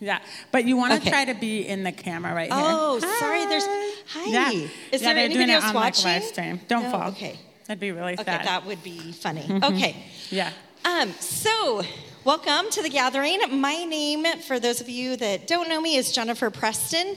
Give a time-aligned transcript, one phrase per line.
[0.00, 0.18] Yeah,
[0.50, 1.10] but you want to Okay.
[1.10, 2.58] try to be in the camera right here.
[2.62, 3.66] Oh, sorry, there's-
[4.06, 4.24] hi.
[4.30, 6.04] Yeah, Is yeah, there anybody doing it else on like watching?
[6.06, 6.60] live stream.
[6.68, 6.90] Don't No?
[6.90, 7.08] fall.
[7.10, 7.38] Okay.
[7.66, 8.22] that'd be really sad.
[8.28, 8.46] Okay, sad.
[8.46, 9.46] that would be funny.
[9.62, 9.94] Okay.
[10.30, 10.50] yeah.
[10.84, 11.82] Um, so,
[12.24, 13.38] welcome to the gathering.
[13.60, 17.14] My name, for those of you that don't know me, is Jennifer Preston.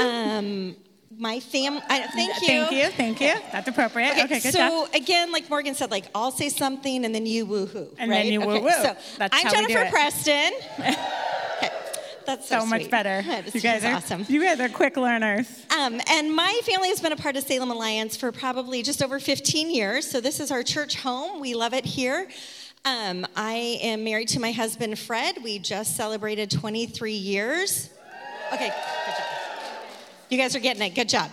[0.00, 0.74] Um,
[1.18, 1.80] my family.
[1.88, 2.46] Thank you.
[2.64, 2.88] Thank you.
[2.90, 3.34] Thank you.
[3.52, 4.12] That's appropriate.
[4.12, 4.94] Okay, Okay, good so job.
[4.94, 8.24] again, like Morgan said, like I'll say something and then you woohoo, And right?
[8.24, 8.70] then you okay.
[8.82, 9.90] So That's I'm how we do Jennifer.
[9.90, 10.52] Preston.
[12.26, 13.22] that's so, So much better.
[13.54, 14.24] You guys are awesome.
[14.28, 15.48] You guys are quick learners.
[15.78, 19.18] Um, and my family has been a part of Salem Alliance for probably just over
[19.18, 20.10] 15 years.
[20.10, 21.40] So this is our church home.
[21.40, 22.28] We love it here.
[22.84, 25.38] Um, I am married to my husband, Fred.
[25.42, 27.90] We just celebrated 23 years.
[28.52, 29.26] Okay, good job.
[30.28, 30.94] You guys are getting it.
[30.94, 31.30] Good job.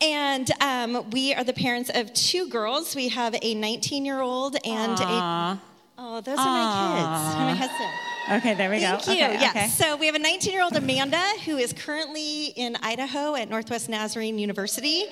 [0.00, 2.94] And um, we are the parents of two girls.
[2.94, 5.60] We have a 19 year old and a.
[5.98, 7.34] Oh, those are my kids.
[7.34, 8.15] And my husband.
[8.28, 9.12] Okay, there we Thank go.
[9.12, 9.24] you.
[9.24, 9.56] Okay, yes.
[9.56, 9.68] okay.
[9.68, 13.88] So we have a 19 year old Amanda who is currently in Idaho at Northwest
[13.88, 15.04] Nazarene University.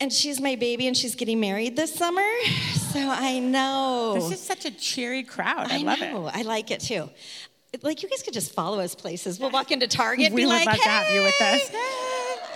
[0.00, 2.26] And she's my baby and she's getting married this summer.
[2.92, 4.12] So I know.
[4.14, 5.70] This is such a cheery crowd.
[5.70, 6.30] I, I love know.
[6.32, 7.08] I like it too.
[7.82, 9.40] Like you guys could just follow us places.
[9.40, 11.70] We'll walk into Target and We be would like, love to have you with us.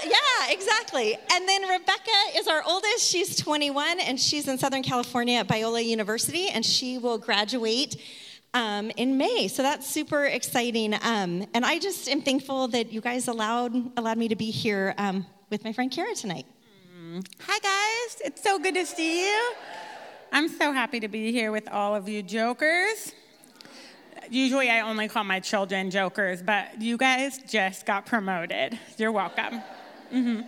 [0.04, 1.14] Yeah, exactly.
[1.32, 3.08] And then Rebecca is our oldest.
[3.08, 7.96] She's 21 and she's in Southern California at Biola University and she will graduate
[8.54, 9.48] um, in May.
[9.48, 10.94] So that's super exciting.
[10.94, 14.94] Um, and I just am thankful that you guys allowed allowed me to be here
[14.98, 16.46] um, with my friend Kara tonight.
[17.40, 18.20] Hi, guys.
[18.24, 19.52] It's so good to see you.
[20.32, 23.12] I'm so happy to be here with all of you jokers.
[24.28, 28.78] Usually, I only call my children jokers, but you guys just got promoted.
[28.98, 29.62] You're welcome.
[30.10, 30.40] hmm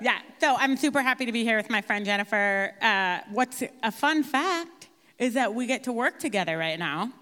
[0.00, 2.72] Yeah, so I'm super happy to be here with my friend Jennifer.
[2.80, 4.79] Uh, what's a fun fact
[5.20, 7.12] is that we get to work together right now.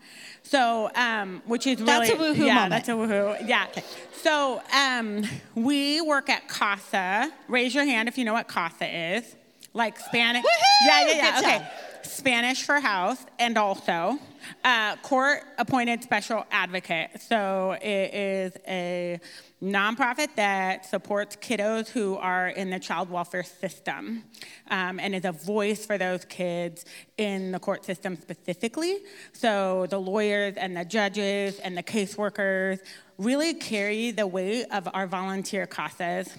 [0.45, 2.71] So, um, which is really That's a woohoo yeah, moment.
[2.71, 3.47] that's a woohoo.
[3.47, 3.67] Yeah.
[4.13, 7.31] So, um, we work at CASA.
[7.49, 9.37] Raise your hand if you know what CASA is.
[9.75, 10.45] Like Spanish.
[10.45, 10.87] Woohoo!
[10.87, 11.35] Yeah, yeah, yeah.
[11.35, 11.59] Good okay.
[11.59, 11.67] job.
[12.07, 14.19] Spanish for house, and also
[14.65, 17.11] uh, court appointed special advocate.
[17.21, 19.21] So it is a
[19.63, 24.25] nonprofit that supports kiddos who are in the child welfare system
[24.71, 26.85] um, and is a voice for those kids
[27.17, 28.99] in the court system specifically.
[29.33, 32.81] So the lawyers and the judges and the caseworkers
[33.19, 36.31] really carry the weight of our volunteer CASAs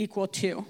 [0.00, 0.64] equal to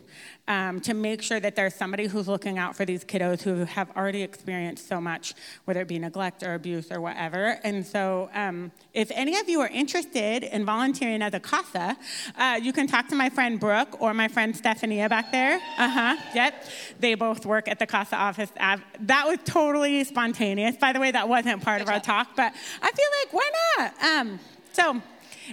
[0.51, 3.89] um, to make sure that there's somebody who's looking out for these kiddos who have
[3.97, 7.61] already experienced so much, whether it be neglect or abuse or whatever.
[7.63, 11.97] And so, um, if any of you are interested in volunteering as a CASA,
[12.37, 15.61] uh, you can talk to my friend Brooke or my friend Stephania back there.
[15.79, 16.17] Uh huh.
[16.35, 16.65] Yep.
[16.99, 18.51] They both work at the CASA office.
[18.57, 20.77] That was totally spontaneous.
[20.77, 22.53] By the way, that wasn't part of our talk, but
[22.83, 24.05] I feel like why not?
[24.05, 24.41] Um,
[24.73, 25.01] so,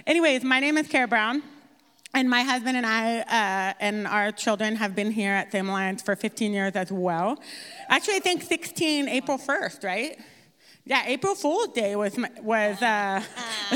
[0.08, 1.42] anyways, my name is Kara Brown.
[2.14, 6.00] And my husband and I uh, and our children have been here at Salem Alliance
[6.02, 7.38] for 15 years as well.
[7.88, 10.18] Actually, I think 16 April 1st, right?
[10.84, 12.80] Yeah, April Fool's Day was my, was.
[12.80, 13.22] Uh,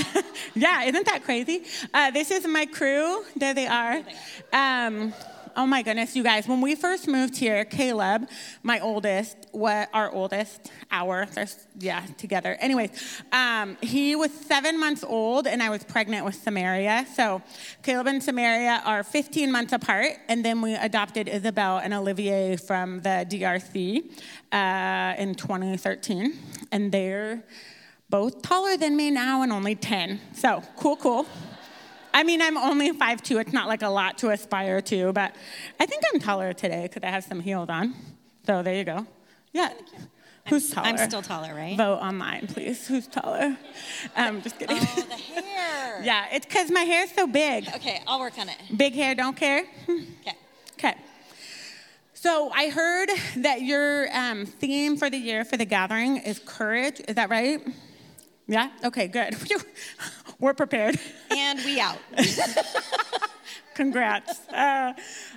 [0.54, 1.64] yeah, isn't that crazy?
[1.92, 3.22] Uh, this is my crew.
[3.36, 4.00] There they are.
[4.50, 5.12] Um,
[5.56, 6.46] oh my goodness, you guys!
[6.48, 8.28] When we first moved here, Caleb,
[8.62, 12.56] my oldest, what our oldest, our, there's- yeah, together.
[12.60, 17.06] Anyways, um, he was seven months old, and I was pregnant with Samaria.
[17.14, 17.42] So
[17.82, 23.00] Caleb and Samaria are 15 months apart, and then we adopted Isabel and Olivier from
[23.00, 24.10] the DRC
[24.52, 26.38] uh, in 2013,
[26.70, 27.42] and they're
[28.10, 30.20] both taller than me now and only 10.
[30.34, 31.26] So cool, cool.
[32.14, 33.40] I mean, I'm only 5'2".
[33.40, 35.34] It's not like a lot to aspire to, but
[35.80, 37.94] I think I'm taller today because I have some heels on.
[38.46, 39.06] So there you go.
[39.52, 39.72] Yeah.
[40.48, 40.88] Who's taller?
[40.88, 41.76] I'm still taller, right?
[41.76, 42.86] Vote online, please.
[42.88, 43.56] Who's taller?
[44.16, 44.76] Um, just kidding.
[44.80, 46.00] Oh, the hair.
[46.04, 47.68] yeah, it's because my hair is so big.
[47.76, 48.56] Okay, I'll work on it.
[48.76, 49.64] Big hair, don't care.
[49.88, 50.36] Okay.
[50.74, 50.94] Okay.
[52.14, 57.00] So I heard that your um, theme for the year for the gathering is courage.
[57.06, 57.60] Is that right?
[58.48, 58.70] Yeah?
[58.84, 59.36] Okay, good.
[60.42, 60.98] We're prepared.
[61.30, 61.98] And we out.
[63.74, 64.46] Congrats.
[64.48, 64.92] Uh,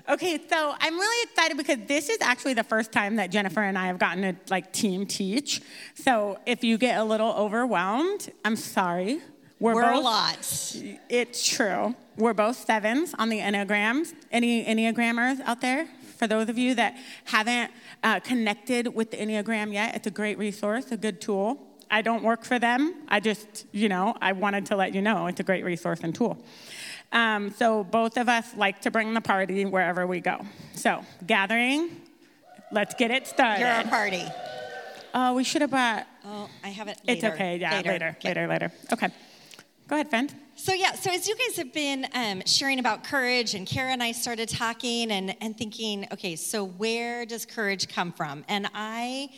[0.10, 3.78] okay, so I'm really excited because this is actually the first time that Jennifer and
[3.78, 5.62] I have gotten to like team teach.
[5.94, 9.22] So if you get a little overwhelmed, I'm sorry.
[9.60, 10.76] We're both, a lot.
[11.10, 11.96] It's true.
[12.18, 14.14] We're both sevens on the Enneagrams.
[14.32, 15.88] Any Enneagrammers out there?
[16.18, 17.72] For those of you that haven't
[18.04, 21.75] uh, connected with the Enneagram yet, it's a great resource, a good tool.
[21.90, 22.94] I don't work for them.
[23.08, 26.14] I just, you know, I wanted to let you know it's a great resource and
[26.14, 26.38] tool.
[27.12, 30.42] Um, so both of us like to bring the party wherever we go.
[30.74, 32.02] So gathering,
[32.72, 33.62] let's get it started.
[33.62, 34.26] You're a party.
[35.14, 36.08] Oh, we should have brought.
[36.26, 37.58] Oh, I have it It's okay.
[37.58, 38.48] Yeah, later, later, Okay.
[38.48, 39.08] later, Okay.
[39.88, 40.34] Go ahead, friend.
[40.56, 44.02] So, yeah, so as you guys have been um, sharing about courage, and Kara and
[44.02, 48.44] I started talking and, and thinking, okay, so where does courage come from?
[48.48, 49.30] And I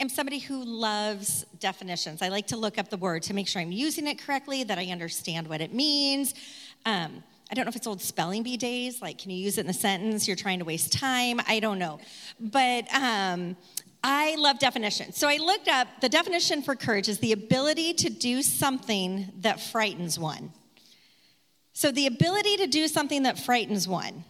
[0.00, 2.22] am somebody who loves definitions.
[2.22, 4.78] I like to look up the word to make sure I'm using it correctly, that
[4.78, 6.34] I understand what it means.
[6.84, 9.64] Um, I don't know if it's old spelling bee days, like, can you use it
[9.64, 10.26] in a sentence?
[10.26, 11.40] You're trying to waste time.
[11.46, 12.00] I don't know.
[12.40, 13.56] But um,
[14.02, 15.16] I love definitions.
[15.16, 19.60] So I looked up the definition for courage is the ability to do something that
[19.60, 20.52] frightens one.
[21.72, 24.24] So the ability to do something that frightens one.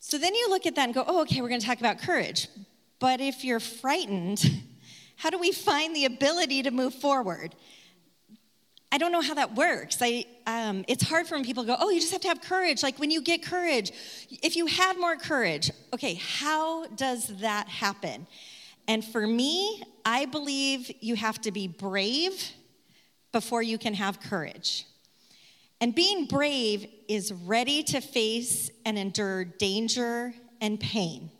[0.00, 1.98] So then you look at that and go, oh, okay, we're going to talk about
[1.98, 2.48] courage.
[2.98, 4.42] But if you're frightened,
[5.16, 7.54] how do we find the ability to move forward?
[8.90, 9.98] I don't know how that works.
[10.00, 12.82] I, um, it's hard for people go, oh, you just have to have courage.
[12.82, 13.92] Like when you get courage,
[14.42, 18.26] if you had more courage, okay, how does that happen?
[18.86, 22.52] And for me, I believe you have to be brave
[23.30, 24.86] before you can have courage.
[25.82, 31.30] And being brave is ready to face and endure danger and pain.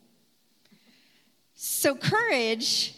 [1.60, 2.94] So, courage,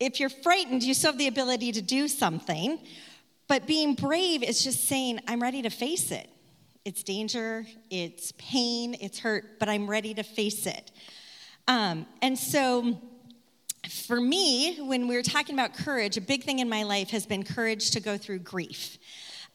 [0.00, 2.80] if you're frightened, you still have the ability to do something.
[3.46, 6.28] But being brave is just saying, I'm ready to face it.
[6.84, 10.90] It's danger, it's pain, it's hurt, but I'm ready to face it.
[11.68, 13.00] Um, and so,
[13.88, 17.26] for me, when we are talking about courage, a big thing in my life has
[17.26, 18.98] been courage to go through grief.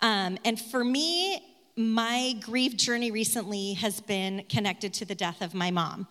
[0.01, 1.43] Um, and for me,
[1.75, 6.07] my grief journey recently has been connected to the death of my mom.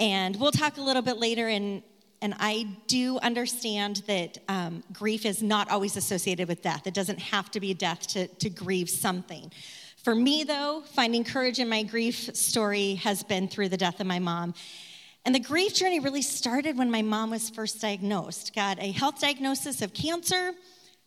[0.00, 1.82] And we'll talk a little bit later in
[2.24, 6.86] and I do understand that um, grief is not always associated with death.
[6.86, 9.52] It doesn't have to be death to, to grieve something.
[10.02, 14.06] For me, though, finding courage in my grief story has been through the death of
[14.06, 14.54] my mom.
[15.26, 18.54] And the grief journey really started when my mom was first diagnosed.
[18.54, 20.52] Got a health diagnosis of cancer,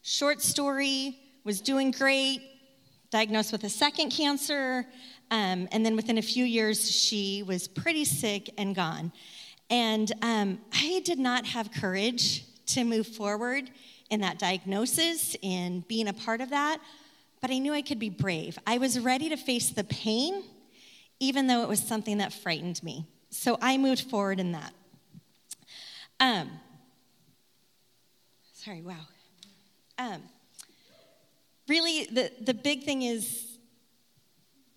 [0.03, 2.41] short story, was doing great,
[3.09, 4.85] diagnosed with a second cancer,
[5.29, 9.11] um, and then within a few years, she was pretty sick and gone.
[9.69, 13.69] And um, I did not have courage to move forward
[14.09, 16.79] in that diagnosis and being a part of that,
[17.41, 18.57] but I knew I could be brave.
[18.65, 20.43] I was ready to face the pain,
[21.19, 23.05] even though it was something that frightened me.
[23.29, 24.73] So I moved forward in that.
[26.19, 26.49] Um,
[28.53, 28.95] sorry, wow.
[29.99, 30.21] Um,
[31.67, 33.56] really, the, the big thing is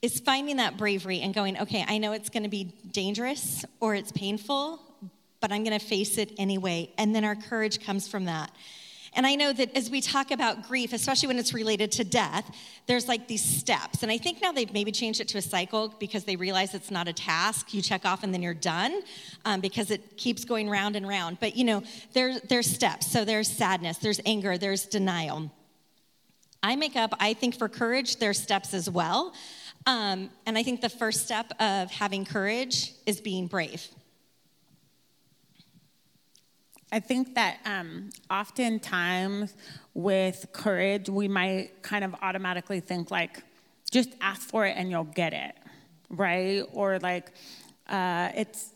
[0.02, 3.94] is finding that bravery and going, okay, I know it's going to be dangerous or
[3.94, 4.80] it's painful,
[5.40, 6.90] but I'm going to face it anyway.
[6.98, 8.50] And then our courage comes from that.
[9.14, 12.48] And I know that as we talk about grief, especially when it's related to death,
[12.86, 14.02] there's like these steps.
[14.02, 16.92] And I think now they've maybe changed it to a cycle because they realize it's
[16.92, 17.74] not a task.
[17.74, 19.02] You check off and then you're done
[19.44, 21.38] um, because it keeps going round and round.
[21.40, 21.82] But you know,
[22.12, 23.10] there, there's steps.
[23.10, 25.50] So there's sadness, there's anger, there's denial.
[26.62, 29.34] I make up, I think for courage, there's steps as well.
[29.86, 33.86] Um, and I think the first step of having courage is being brave.
[36.92, 39.54] I think that um, oftentimes
[39.94, 43.42] with courage, we might kind of automatically think like,
[43.90, 45.54] just ask for it and you'll get it,
[46.08, 46.64] right?
[46.72, 47.32] Or like,
[47.88, 48.70] uh, it's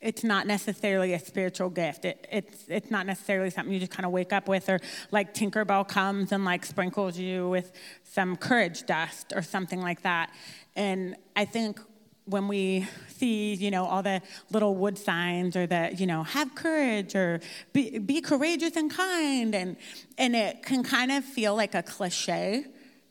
[0.00, 2.04] it's not necessarily a spiritual gift.
[2.04, 4.80] It, it's it's not necessarily something you just kind of wake up with, or
[5.10, 7.72] like Tinkerbell comes and like sprinkles you with
[8.04, 10.30] some courage dust or something like that.
[10.76, 11.80] And I think
[12.26, 16.54] when we see, you know, all the little wood signs or the, you know, have
[16.54, 17.40] courage or
[17.72, 19.76] be, be courageous and kind, and
[20.16, 22.66] and it can kind of feel like a cliche.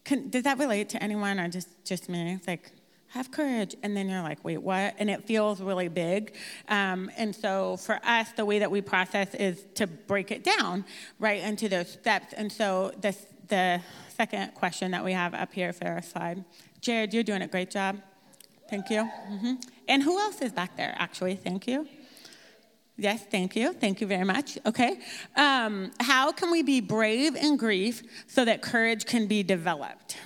[0.06, 2.34] Can, does that relate to anyone or just just me?
[2.34, 2.72] It's like
[3.10, 3.76] have courage.
[3.84, 4.96] And then you're like, wait, what?
[5.00, 6.36] And it feels really big.
[6.68, 10.86] Um, and so for us, the way that we process is to break it down,
[11.20, 12.34] right, into those steps.
[12.34, 13.82] And so this, the
[14.16, 16.44] second question that we have up here for our slide,
[16.82, 17.98] Jared, you're doing a great job.
[18.70, 19.10] Thank you.
[19.30, 19.54] Mm-hmm.
[19.88, 21.36] And who else is back there, actually?
[21.36, 21.88] Thank you.
[22.98, 23.74] Yes, thank you.
[23.74, 24.58] Thank you very much.
[24.66, 25.00] Okay.
[25.36, 30.18] Um, how can we be brave in grief so that courage can be developed?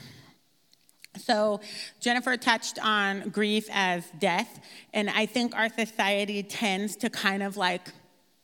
[1.17, 1.59] So,
[1.99, 4.61] Jennifer touched on grief as death,
[4.93, 7.81] and I think our society tends to kind of like,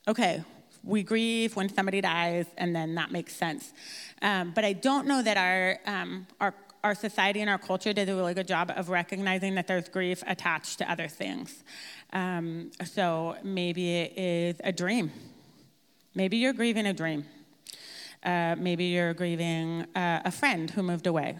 [0.06, 0.44] okay,
[0.84, 3.72] we grieve when somebody dies, and then that makes sense.
[4.20, 8.08] Um, but I don't know that our, um, our, our society and our culture did
[8.10, 11.64] a really good job of recognizing that there's grief attached to other things.
[12.12, 15.10] Um, so maybe it is a dream.
[16.14, 17.24] Maybe you're grieving a dream.
[18.22, 21.38] Uh, maybe you're grieving uh, a friend who moved away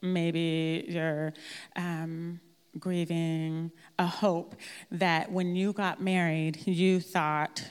[0.00, 1.32] Maybe you're
[1.76, 2.40] um,
[2.78, 4.54] grieving a hope
[4.90, 7.64] that when you got married, you thought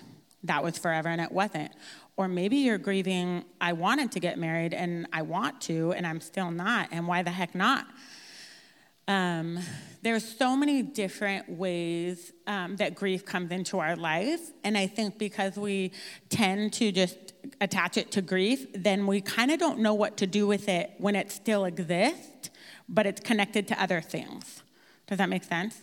[0.43, 1.71] that was forever and it wasn't.
[2.15, 6.19] Or maybe you're grieving, I wanted to get married and I want to, and I'm
[6.19, 7.85] still not, and why the heck not?
[9.07, 9.59] Um,
[10.07, 14.39] there's so many different ways um, that grief comes into our life.
[14.63, 15.91] And I think because we
[16.29, 17.17] tend to just
[17.59, 20.91] attach it to grief, then we kind of don't know what to do with it
[20.97, 22.49] when it still exists,
[22.87, 24.63] but it's connected to other things.
[25.07, 25.81] Does that make sense?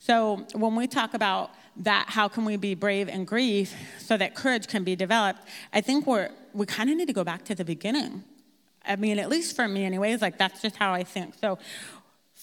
[0.00, 4.34] So when we talk about that, how can we be brave in grief so that
[4.34, 5.40] courage can be developed?
[5.72, 8.24] I think we're, we kind of need to go back to the beginning.
[8.84, 11.34] I mean, at least for me, anyways, like that's just how I think.
[11.40, 11.58] So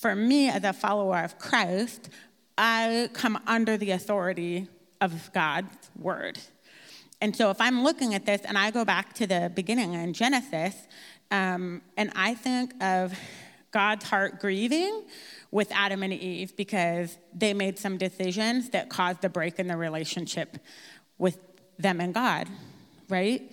[0.02, 2.10] for me as a follower of Christ,
[2.58, 4.68] I come under the authority
[5.00, 6.40] of God's word.
[7.22, 10.14] And so if I'm looking at this and I go back to the beginning in
[10.14, 10.76] Genesis,
[11.30, 13.14] um, and I think of
[13.70, 15.04] God's heart grieving
[15.52, 19.78] with Adam and Eve because they made some decisions that caused a break in the
[19.78, 20.58] relationship
[21.20, 21.38] with
[21.78, 22.48] them and God,
[23.08, 23.52] right?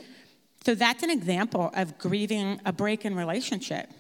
[0.65, 3.91] So that's an example of grieving a break in relationship.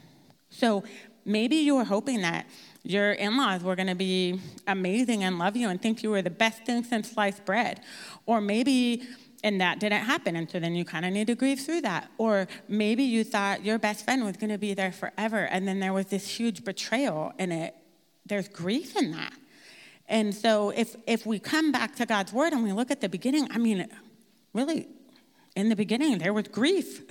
[0.50, 0.84] So
[1.28, 2.46] Maybe you were hoping that
[2.82, 6.22] your in laws were going to be amazing and love you and think you were
[6.22, 7.82] the best thing since sliced bread.
[8.24, 9.02] Or maybe,
[9.44, 12.10] and that didn't happen, and so then you kind of need to grieve through that.
[12.16, 15.80] Or maybe you thought your best friend was going to be there forever, and then
[15.80, 17.74] there was this huge betrayal, and it,
[18.24, 19.34] there's grief in that.
[20.08, 23.08] And so if, if we come back to God's word and we look at the
[23.08, 23.86] beginning, I mean,
[24.54, 24.88] really,
[25.54, 27.02] in the beginning, there was grief.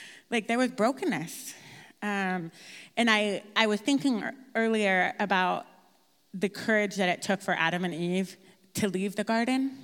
[0.30, 1.54] like there was brokenness.
[2.02, 2.52] Um,
[2.96, 4.24] and I, I was thinking
[4.54, 5.66] earlier about
[6.32, 8.36] the courage that it took for Adam and Eve
[8.74, 9.78] to leave the garden.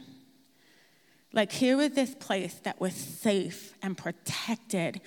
[1.35, 5.01] Like, here was this place that was safe and protected,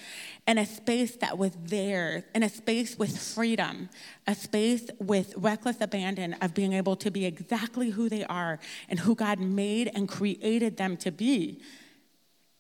[0.48, 3.90] and a space that was theirs, and a space with freedom,
[4.26, 8.58] a space with reckless abandon of being able to be exactly who they are
[8.90, 11.62] and who God made and created them to be.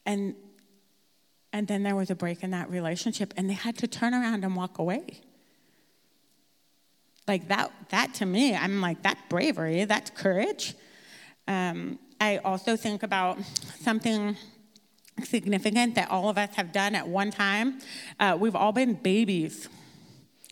[0.06, 0.36] And,
[1.52, 4.44] and then there was a break in that relationship, and they had to turn around
[4.44, 5.22] and walk away.
[7.28, 10.76] Like that, that to me, I'm like, that's bravery, that's courage.
[11.48, 13.40] Um, I also think about
[13.80, 14.38] something
[15.24, 17.80] significant that all of us have done at one time.
[18.20, 19.70] Uh, we've all been babies,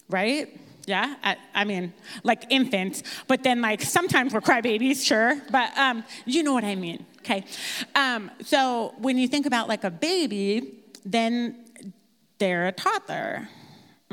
[0.10, 0.60] right?
[0.86, 6.04] Yeah, I, I, mean, like infants, but then like sometimes we're crybabies, sure, but um,
[6.26, 7.46] you know what I mean, okay?
[7.96, 11.66] Um, so when you think about like a baby, then
[12.38, 13.48] they're a toddler,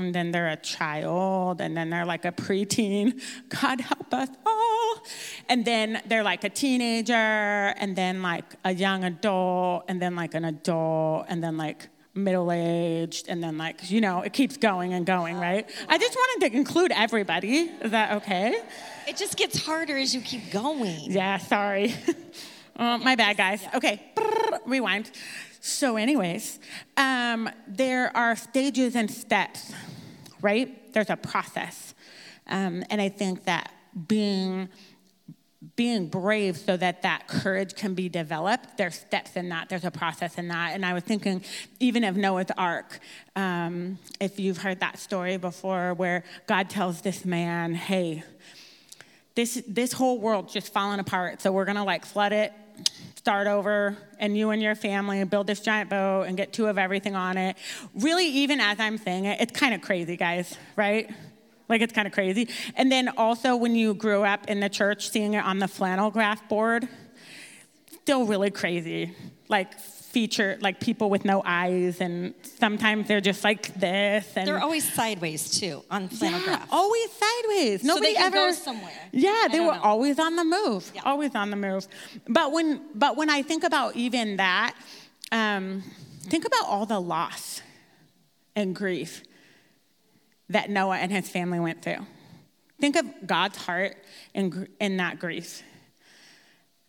[0.05, 3.21] and then they're a child, and then they're like a preteen.
[3.61, 5.03] God help us all.
[5.49, 10.35] And then they're like a teenager, and then like a young adult, and then like
[10.35, 14.93] an adult, and then like middle aged, and then like, you know, it keeps going
[14.93, 15.69] and going, right?
[15.89, 17.71] I just wanted to include everybody.
[17.81, 18.61] Is that okay?
[19.07, 21.11] It just gets harder as you keep going.
[21.11, 21.95] Yeah, sorry.
[22.79, 23.63] oh, my bad, guys.
[23.75, 24.03] Okay,
[24.67, 25.11] rewind.
[25.61, 26.59] So, anyways,
[26.97, 29.73] um, there are stages and steps,
[30.41, 30.93] right?
[30.95, 31.95] There's a process.
[32.47, 33.73] Um, and I think that
[34.09, 34.71] being
[35.77, 39.91] being brave so that that courage can be developed there's steps in that there's a
[39.91, 41.43] process in that and i was thinking
[41.81, 42.99] even of noah's ark
[43.37, 48.25] um, if you've heard that story before where god tells this man hey
[49.35, 52.55] this, this whole world's just falling apart so we're gonna like flood it
[53.21, 56.79] start over and you and your family build this giant boat and get two of
[56.79, 57.55] everything on it.
[57.95, 61.11] Really, even as I'm saying it, it's kind of crazy, guys, right?
[61.69, 62.49] Like it's kind of crazy.
[62.77, 66.11] And then also when you grew up in the church, seeing it on the flannel
[66.11, 66.89] graph board,
[68.05, 69.15] still really crazy.
[69.51, 69.75] Like
[70.11, 74.93] feature like people with no eyes and sometimes they're just like this and they're always
[74.93, 77.85] sideways too on flannel yeah, graph always sideways.
[77.85, 78.93] Nobody so ever go somewhere.
[79.13, 79.81] Yeah they were know.
[79.81, 81.03] always on the move yeah.
[81.05, 81.87] always on the move.
[82.29, 84.75] But when but when i think about even that
[85.31, 85.85] um,
[86.23, 87.63] think about all the loss
[88.57, 89.23] and grief
[90.49, 92.05] that noah and his family went through.
[92.81, 93.97] Think of god's heart
[94.35, 95.63] in, in that grief.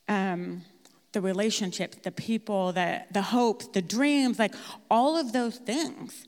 [0.07, 0.63] Um,
[1.11, 4.55] the relationships, the people, the, the hopes, the dreams, like
[4.89, 6.27] all of those things.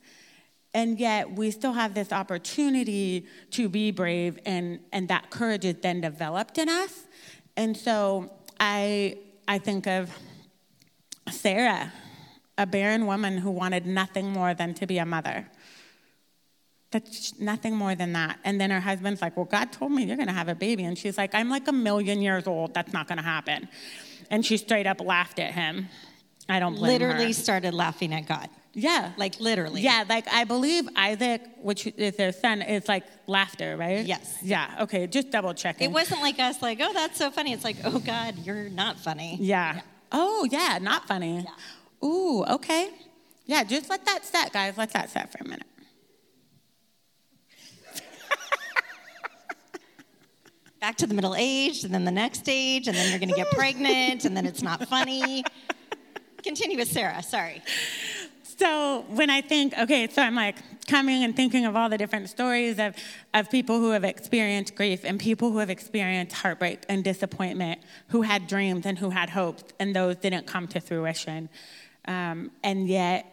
[0.74, 5.76] And yet we still have this opportunity to be brave, and, and that courage is
[5.82, 7.04] then developed in us.
[7.56, 10.10] And so I, I think of
[11.30, 11.94] Sarah,
[12.58, 15.48] a barren woman who wanted nothing more than to be a mother.
[16.90, 18.40] That's nothing more than that.
[18.44, 20.84] And then her husband's like, Well, God told me you're going to have a baby.
[20.84, 22.74] And she's like, I'm like a million years old.
[22.74, 23.68] That's not going to happen.
[24.30, 25.90] And she straight up laughed at him.
[26.50, 27.34] I don't blame literally her.
[27.34, 28.50] started laughing at God.
[28.74, 29.12] Yeah.
[29.18, 29.82] Like literally.
[29.82, 34.06] Yeah, like I believe Isaac, which is their son, is like laughter, right?
[34.06, 34.38] Yes.
[34.42, 35.90] Yeah, okay, just double checking.
[35.90, 37.54] It wasn't like us, like, oh, that's so funny.
[37.54, 39.38] It's like, oh, God, you're not funny.
[39.40, 39.76] Yeah.
[39.76, 39.82] yeah.
[40.12, 41.46] Oh, yeah, not funny.
[41.46, 42.08] Yeah.
[42.08, 42.90] Ooh, okay.
[43.46, 44.78] Yeah, just let that set, guys.
[44.78, 45.68] Let that set for a minute.
[50.84, 53.50] Back to the middle age, and then the next stage, and then you're gonna get
[53.58, 55.42] pregnant, and then it's not funny.
[56.44, 57.62] Continue with Sarah, sorry.
[58.44, 62.28] So when I think, okay, so I'm like coming and thinking of all the different
[62.28, 62.98] stories of,
[63.34, 68.24] of people who have experienced grief and people who have experienced heartbreak and disappointment, who
[68.24, 71.48] had dreams and who had hopes, and those didn't come to fruition.
[72.10, 73.26] Um, and yet,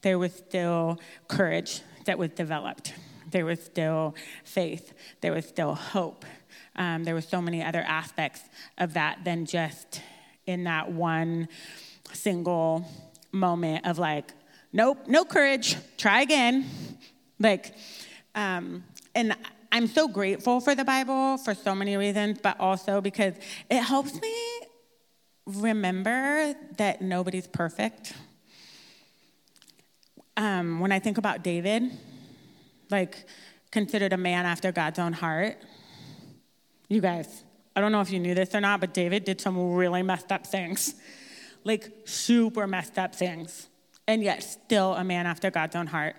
[0.00, 2.94] there was still courage that was developed.
[3.30, 4.94] There was still faith.
[5.20, 6.24] There was still hope.
[6.76, 8.42] Um, there were so many other aspects
[8.78, 10.00] of that than just
[10.46, 11.48] in that one
[12.12, 12.84] single
[13.32, 14.32] moment of like,
[14.72, 16.66] nope, no courage, try again.
[17.38, 17.74] Like,
[18.34, 19.36] um, and
[19.70, 23.34] I'm so grateful for the Bible for so many reasons, but also because
[23.70, 24.34] it helps me
[25.46, 28.14] remember that nobody's perfect.
[30.36, 31.90] Um, when I think about David,
[32.90, 33.24] like
[33.70, 35.58] considered a man after God's own heart,
[36.88, 37.44] you guys,
[37.76, 40.30] I don't know if you knew this or not, but David did some really messed
[40.30, 40.94] up things.
[41.64, 43.68] Like super messed up things.
[44.06, 46.16] And yet still a man after God's own heart.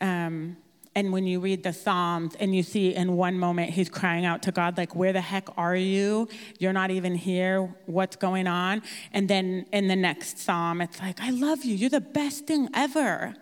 [0.00, 0.56] Um,
[0.96, 4.42] and when you read the Psalms and you see in one moment he's crying out
[4.44, 6.26] to God, like, Where the heck are you?
[6.58, 7.74] You're not even here.
[7.84, 8.82] What's going on?
[9.12, 11.74] And then in the next Psalm, it's like, I love you.
[11.74, 13.34] You're the best thing ever.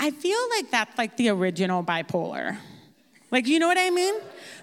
[0.00, 2.56] I feel like that's like the original bipolar.
[3.36, 4.14] Like, you know what I mean?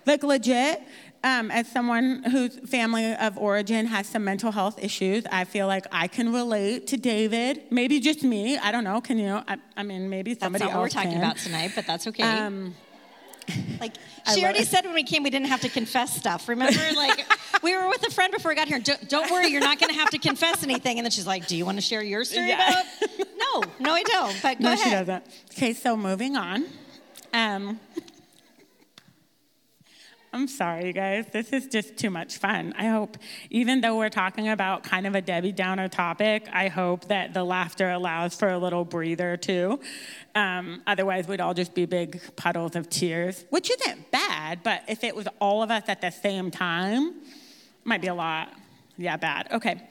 [0.08, 0.82] Like, legit,
[1.24, 5.86] um, as someone whose family of origin has some mental health issues, I feel like
[5.92, 7.66] I can relate to David.
[7.70, 8.58] Maybe just me.
[8.58, 9.00] I don't know.
[9.00, 9.44] Can you?
[9.48, 11.20] I, I mean, maybe somebody that's not else what we're talking can.
[11.20, 12.24] about tonight, but that's okay.
[12.24, 12.74] Um,
[13.80, 13.94] like
[14.34, 14.68] she already it.
[14.68, 16.50] said when we came, we didn't have to confess stuff.
[16.50, 17.24] Remember, like
[17.62, 18.80] we were with a friend before we got here.
[18.80, 20.98] Don't, don't worry, you're not going to have to confess anything.
[20.98, 22.70] And then she's like, "Do you want to share your story Yeah.
[22.72, 22.86] about?"
[23.54, 24.36] No, no, I don't.
[24.42, 24.84] But go no, ahead.
[24.84, 25.24] she doesn't.
[25.52, 26.66] Okay, so moving on.
[27.34, 27.80] Um,
[30.34, 31.28] I'm sorry, you guys.
[31.32, 32.74] This is just too much fun.
[32.76, 33.20] I hope,
[33.52, 37.44] even though we're talking about kind of a Debbie Downer topic, I hope that the
[37.44, 39.80] laughter allows for a little breather too.
[40.34, 45.04] Um, otherwise, we'd all just be big puddles of tears, which isn't bad, but if
[45.04, 47.14] it was all of us at the same time,
[47.84, 48.52] might be a lot.
[48.98, 49.50] Yeah, bad.
[49.52, 49.88] Okay.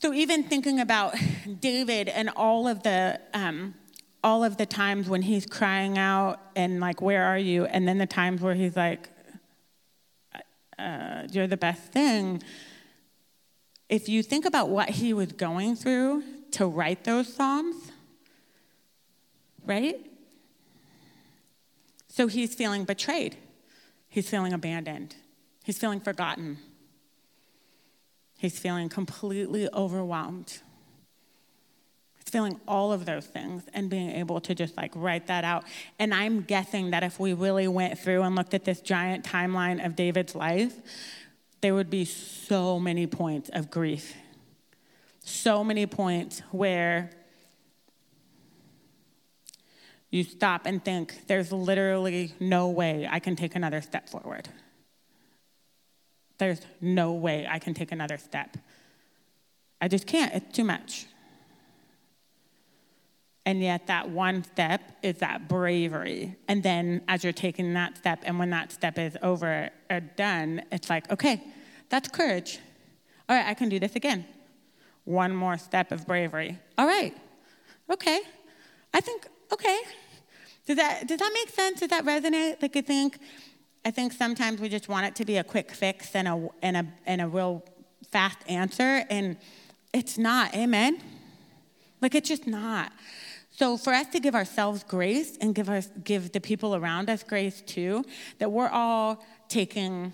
[0.00, 1.14] So even thinking about
[1.60, 3.74] David and all of the um,
[4.22, 7.96] all of the times when he's crying out and like, "Where are you?" and then
[7.96, 9.08] the times where he's like,
[10.78, 12.42] uh, "You're the best thing."
[13.88, 17.92] If you think about what he was going through to write those psalms,
[19.64, 19.98] right?
[22.08, 23.36] So he's feeling betrayed.
[24.08, 25.14] He's feeling abandoned.
[25.64, 26.58] He's feeling forgotten.
[28.38, 30.60] He's feeling completely overwhelmed.
[32.26, 35.64] Feeling all of those things and being able to just like write that out.
[35.98, 39.84] And I'm guessing that if we really went through and looked at this giant timeline
[39.84, 40.74] of David's life,
[41.60, 44.14] there would be so many points of grief.
[45.22, 47.10] So many points where
[50.10, 54.48] you stop and think, there's literally no way I can take another step forward.
[56.38, 58.56] There's no way I can take another step.
[59.80, 61.06] I just can't, it's too much.
[63.46, 66.36] And yet, that one step is that bravery.
[66.48, 70.62] And then, as you're taking that step, and when that step is over or done,
[70.70, 71.42] it's like, okay,
[71.88, 72.58] that's courage.
[73.28, 74.26] All right, I can do this again.
[75.04, 76.58] One more step of bravery.
[76.76, 77.16] All right,
[77.90, 78.20] okay.
[78.92, 79.78] I think, okay.
[80.66, 81.80] Does that, does that make sense?
[81.80, 82.60] Does that resonate?
[82.60, 83.18] Like, I think
[83.86, 86.76] I think sometimes we just want it to be a quick fix and a, and
[86.76, 87.62] a, and a real
[88.10, 89.36] fast answer, and
[89.92, 90.52] it's not.
[90.56, 91.00] Amen?
[92.00, 92.90] Like, it's just not.
[93.58, 97.22] So, for us to give ourselves grace and give, us, give the people around us
[97.22, 98.04] grace too,
[98.38, 100.12] that we're all taking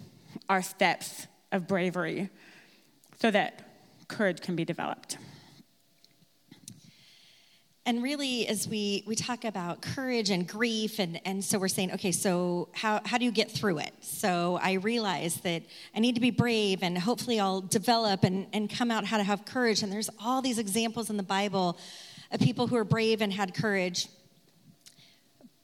[0.48, 2.31] our steps of bravery
[3.20, 3.66] so that
[4.07, 5.18] courage can be developed.
[7.85, 11.94] And really, as we, we talk about courage and grief, and, and so we're saying,
[11.94, 13.92] okay, so how, how do you get through it?
[14.02, 15.64] So I realize that
[15.96, 19.24] I need to be brave, and hopefully I'll develop and, and come out how to
[19.24, 19.83] have courage.
[19.83, 21.76] And there's all these examples in the Bible
[22.33, 24.09] of people who are brave and had courage.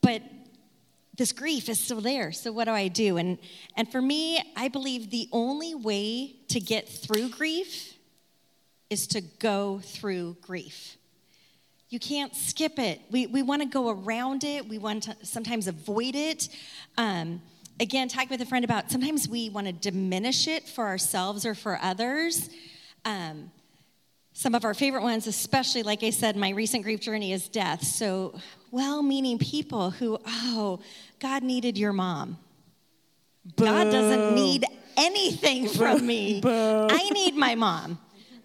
[0.02, 0.22] But
[1.16, 2.30] this grief is still there.
[2.30, 3.16] So what do I do?
[3.16, 3.38] And,
[3.76, 7.94] and for me, I believe the only way to get through grief
[8.88, 10.96] is to go through grief.
[11.90, 13.00] You can't skip it.
[13.10, 14.68] We, we want to go around it.
[14.68, 16.48] We want to sometimes avoid it.
[16.96, 17.40] Um,
[17.80, 21.54] again, talking with a friend about sometimes we want to diminish it for ourselves or
[21.54, 22.50] for others.
[23.04, 23.50] Um,
[24.38, 27.82] some of our favorite ones, especially, like I said, my recent grief journey is death.
[27.82, 28.38] So,
[28.70, 30.78] well meaning people who, oh,
[31.18, 32.38] God needed your mom.
[33.56, 33.64] Boo.
[33.64, 34.64] God doesn't need
[34.96, 36.40] anything from me.
[36.40, 36.86] Boo.
[36.88, 37.98] I need my mom.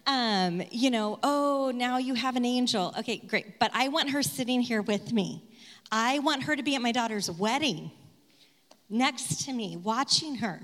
[0.04, 2.92] Um, you know, oh, now you have an angel.
[2.98, 3.60] Okay, great.
[3.60, 5.44] But I want her sitting here with me.
[5.92, 7.92] I want her to be at my daughter's wedding
[8.90, 10.60] next to me, watching her.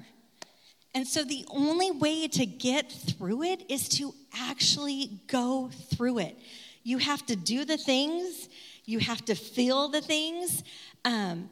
[0.94, 6.36] And so the only way to get through it is to actually go through it.
[6.82, 8.48] You have to do the things,
[8.84, 10.64] you have to feel the things.
[11.04, 11.48] Um,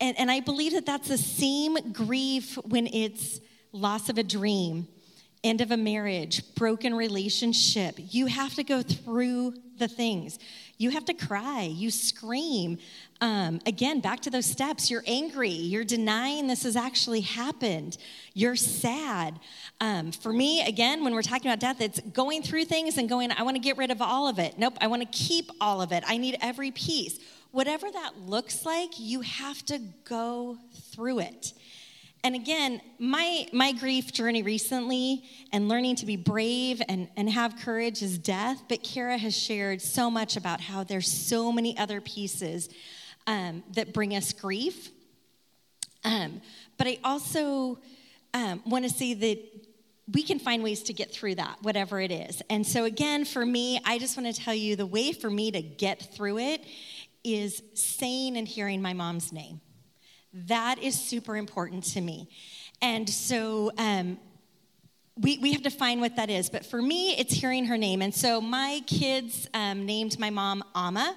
[0.00, 3.40] and, and I believe that that's the same grief when it's
[3.72, 4.88] loss of a dream,
[5.44, 7.94] end of a marriage, broken relationship.
[7.96, 10.38] You have to go through the things.
[10.78, 12.78] You have to cry, you scream.
[13.22, 14.90] Um, again, back to those steps.
[14.90, 17.98] You're angry, you're denying this has actually happened,
[18.32, 19.38] you're sad.
[19.78, 23.30] Um, for me, again, when we're talking about death, it's going through things and going,
[23.30, 24.58] I want to get rid of all of it.
[24.58, 26.02] Nope, I want to keep all of it.
[26.06, 27.18] I need every piece.
[27.50, 30.56] Whatever that looks like, you have to go
[30.92, 31.52] through it.
[32.22, 37.58] And again, my, my grief journey recently and learning to be brave and, and have
[37.60, 38.62] courage is death.
[38.68, 42.68] But Kara has shared so much about how there's so many other pieces
[43.26, 44.90] um, that bring us grief.
[46.04, 46.40] Um,
[46.78, 47.78] but I also
[48.32, 49.38] um, want to say that
[50.12, 52.42] we can find ways to get through that, whatever it is.
[52.50, 55.50] And so, again, for me, I just want to tell you the way for me
[55.52, 56.64] to get through it
[57.22, 59.60] is saying and hearing my mom's name.
[60.32, 62.28] That is super important to me.
[62.80, 64.18] And so um,
[65.16, 66.48] we, we have to find what that is.
[66.48, 68.00] But for me, it's hearing her name.
[68.00, 71.16] And so my kids um, named my mom Amma.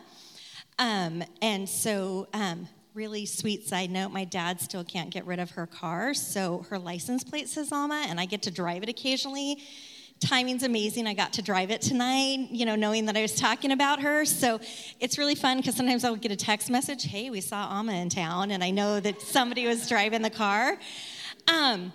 [0.80, 5.50] Um, and so, um, really sweet side note my dad still can't get rid of
[5.52, 6.14] her car.
[6.14, 9.58] So her license plate says Amma, and I get to drive it occasionally
[10.24, 11.08] timing's amazing.
[11.08, 14.26] I got to drive it tonight, you know, knowing that I was talking about her.
[14.26, 14.60] So
[15.00, 18.10] it's really fun because sometimes I'll get a text message, hey, we saw Amma in
[18.10, 20.78] town, and I know that somebody was driving the car.
[21.48, 21.94] Um,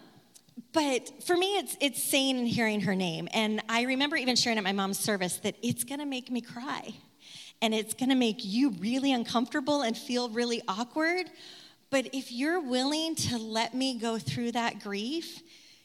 [0.72, 3.28] but for me, it's, it's saying and hearing her name.
[3.32, 6.40] And I remember even sharing at my mom's service that it's going to make me
[6.40, 6.94] cry.
[7.60, 11.30] And it's going to make you really uncomfortable and feel really awkward.
[11.90, 15.42] But if you're willing to let me go through that grief,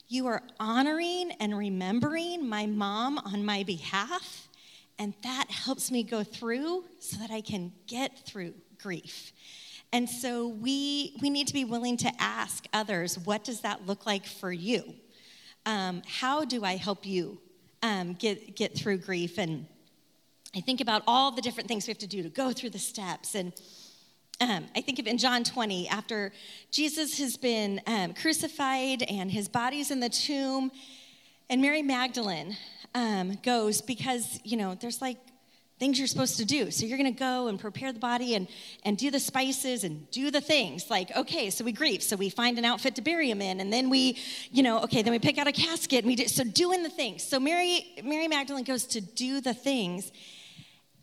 [0.07, 4.47] you are honoring and remembering my mom on my behalf,
[4.99, 9.31] and that helps me go through so that I can get through grief.
[9.91, 14.05] And so we, we need to be willing to ask others, what does that look
[14.05, 14.93] like for you?
[15.65, 17.39] Um, how do I help you
[17.81, 19.37] um, get, get through grief?
[19.37, 19.65] And
[20.55, 22.79] I think about all the different things we have to do to go through the
[22.79, 23.33] steps.
[23.33, 23.53] And
[24.39, 26.31] um, I think of in John 20, after
[26.69, 30.71] Jesus has been um, crucified and his body's in the tomb,
[31.49, 32.55] and Mary Magdalene
[32.93, 35.17] um, goes because, you know, there's like
[35.79, 36.69] things you're supposed to do.
[36.69, 38.47] So you're going to go and prepare the body and,
[38.83, 40.89] and do the spices and do the things.
[40.89, 42.03] Like, okay, so we grieve.
[42.03, 43.59] So we find an outfit to bury him in.
[43.59, 44.17] And then we,
[44.51, 46.27] you know, okay, then we pick out a casket and we do.
[46.27, 47.23] So doing the things.
[47.23, 50.11] So Mary, Mary Magdalene goes to do the things.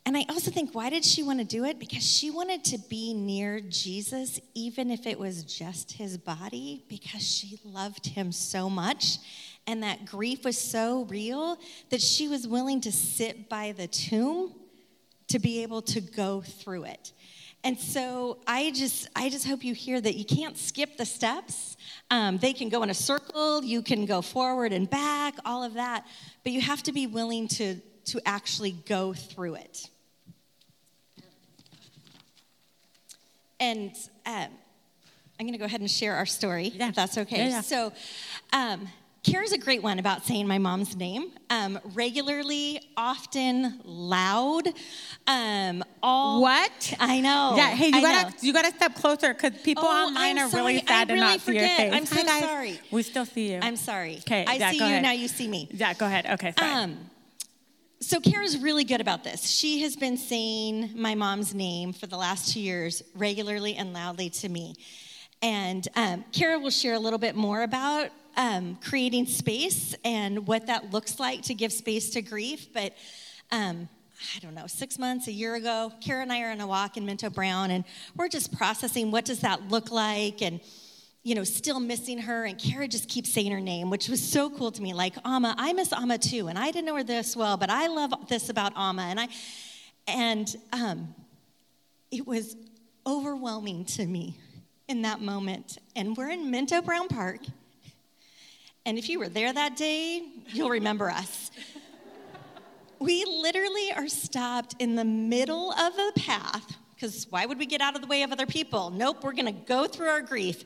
[0.07, 1.79] And I also think, why did she want to do it?
[1.79, 7.23] Because she wanted to be near Jesus, even if it was just his body, because
[7.23, 9.19] she loved him so much.
[9.67, 11.59] And that grief was so real
[11.91, 14.55] that she was willing to sit by the tomb
[15.29, 17.13] to be able to go through it.
[17.63, 21.77] And so I just, I just hope you hear that you can't skip the steps.
[22.11, 25.75] Um, they can go in a circle, you can go forward and back, all of
[25.75, 26.07] that,
[26.43, 27.77] but you have to be willing to,
[28.11, 29.89] to actually go through it.
[33.59, 33.93] And
[34.25, 34.49] um,
[35.39, 36.89] I'm going to go ahead and share our story, yeah.
[36.89, 37.37] if that's okay.
[37.37, 37.61] Yeah, yeah.
[37.61, 37.93] So,
[38.53, 38.89] um,
[39.23, 41.31] Kara's a great one about saying my mom's name.
[41.51, 44.69] Um, regularly, often, loud.
[45.27, 46.95] Um, all what?
[46.99, 47.53] I know.
[47.55, 47.69] Yeah.
[47.69, 48.37] Hey, you I gotta know.
[48.41, 50.63] you gotta step closer because people oh, online I'm are sorry.
[50.63, 51.77] really sad I to really not forget.
[51.77, 52.01] see your face.
[52.01, 52.81] I'm so Hi, sorry.
[52.91, 53.59] We still see you.
[53.61, 54.17] I'm sorry.
[54.21, 54.47] Okay.
[54.47, 55.03] I yeah, see you ahead.
[55.03, 55.13] now.
[55.13, 55.69] You see me.
[55.71, 55.93] Yeah.
[55.93, 56.25] Go ahead.
[56.25, 56.55] Okay.
[56.59, 56.71] Sorry.
[56.73, 57.10] Um,
[58.03, 59.47] so Kara's really good about this.
[59.47, 64.31] She has been saying my mom's name for the last two years regularly and loudly
[64.31, 64.75] to me.
[65.43, 68.09] And um, Kara will share a little bit more about
[68.39, 72.73] um, creating space and what that looks like to give space to grief.
[72.73, 72.95] But
[73.53, 73.87] um,
[74.35, 76.97] I don't know, six months, a year ago, Kara and I are on a walk
[76.97, 77.85] in Minto Brown, and
[78.17, 80.61] we're just processing what does that look like and
[81.23, 82.45] you know, still missing her.
[82.45, 84.95] And Kara just keeps saying her name, which was so cool to me.
[84.95, 86.49] Like, Amma, I miss Amma too.
[86.49, 89.03] And I didn't know her this well, but I love this about Amma.
[89.03, 89.29] And I,
[90.07, 91.15] and um,
[92.11, 92.57] it was
[93.07, 94.39] overwhelming to me
[94.89, 95.79] in that moment.
[95.95, 97.41] And we're in Minto Brown Park.
[98.87, 101.51] And if you were there that day, you'll remember us.
[102.99, 107.81] we literally are stopped in the middle of the path because why would we get
[107.81, 108.91] out of the way of other people?
[108.91, 110.65] Nope, we're gonna go through our grief.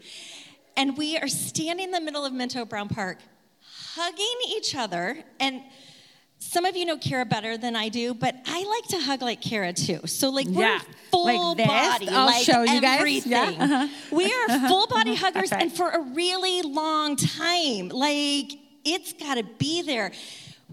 [0.76, 3.18] And we are standing in the middle of Minto Brown Park,
[3.94, 5.22] hugging each other.
[5.40, 5.62] And
[6.38, 9.40] some of you know Kara better than I do, but I like to hug like
[9.40, 10.00] Kara too.
[10.06, 10.80] So like we're Yeah.
[11.10, 13.24] full Like body, I'll like show you guys.
[13.26, 13.88] Yeah, uh-huh.
[14.10, 15.62] We are full body huggers, right.
[15.62, 18.52] and for a really long time, like
[18.84, 20.12] it's got to be there.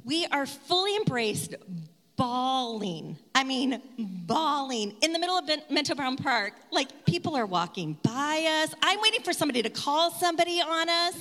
[0.03, 1.55] We are fully embraced,
[2.21, 3.17] bawling.
[3.34, 6.53] I mean, bawling in the middle of Minto Brown Park.
[6.69, 8.75] Like people are walking by us.
[8.84, 11.15] I'm waiting for somebody to call somebody on us.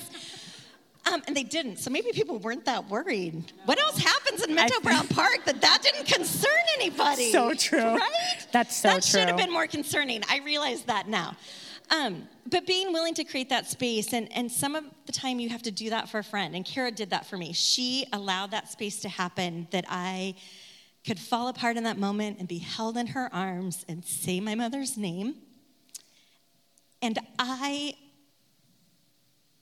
[1.11, 3.51] Um, and they didn't, so maybe people weren't that worried.
[3.65, 7.31] What else happens in Minto I- Brown Park that that didn't concern anybody?
[7.31, 7.79] So true.
[7.97, 8.47] right?
[8.51, 8.95] That's so true.
[8.97, 10.21] that should have been more concerning.
[10.29, 11.35] I realize that now.
[11.89, 15.49] Um, but being willing to create that space, and, and some of the time you
[15.49, 17.51] have to do that for a friend, and Kara did that for me.
[17.51, 20.35] She allowed that space to happen that I
[21.05, 24.55] could fall apart in that moment and be held in her arms and say my
[24.55, 25.35] mother's name.
[27.01, 27.95] And I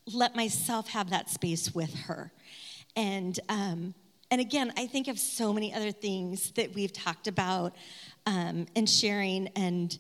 [0.06, 2.32] let myself have that space with her.
[2.96, 3.94] And, um,
[4.32, 7.76] and again, I think of so many other things that we've talked about
[8.26, 9.48] um, and sharing.
[9.50, 9.98] And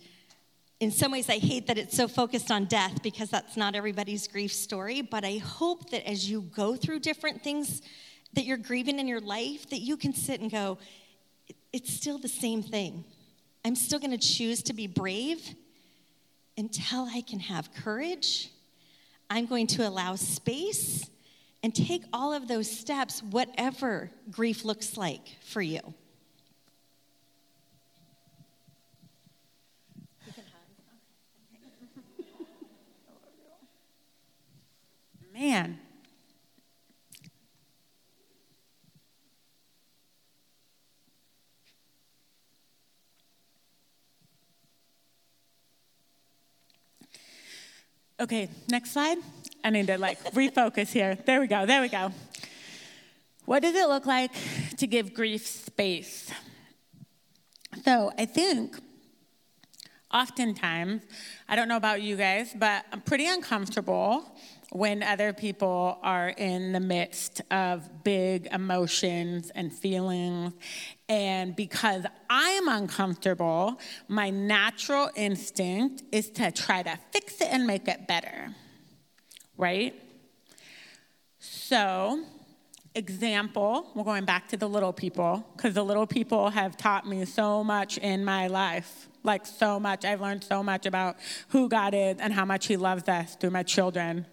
[0.80, 4.28] in some ways, I hate that it's so focused on death because that's not everybody's
[4.28, 5.02] grief story.
[5.02, 7.82] But I hope that as you go through different things
[8.34, 10.99] that you're grieving in your life, that you can sit and go, "It-
[11.72, 13.04] it's still the same thing.
[13.64, 15.56] I'm still going to choose to be brave
[16.58, 18.50] until I can have courage.
[19.30, 21.10] I'm going to allow space
[21.62, 25.94] and take all of those steps, whatever grief looks like for you.
[35.34, 35.80] Man.
[48.22, 49.18] Okay, next slide.
[49.64, 51.18] I need to like refocus here.
[51.26, 52.12] There we go, there we go.
[53.46, 54.32] What does it look like
[54.76, 56.30] to give grief space?
[57.86, 58.78] So I think
[60.14, 61.04] oftentimes,
[61.48, 64.36] I don't know about you guys, but I'm pretty uncomfortable
[64.72, 70.54] when other people are in the midst of big emotions and feelings.
[71.08, 77.88] And because I'm uncomfortable, my natural instinct is to try to fix it and make
[77.88, 78.54] it better,
[79.58, 79.96] right?
[81.40, 82.24] So,
[82.94, 87.26] example, we're going back to the little people, because the little people have taught me
[87.26, 89.08] so much in my life.
[89.24, 90.06] Like, so much.
[90.06, 91.18] I've learned so much about
[91.50, 94.26] who God is and how much He loves us through my children.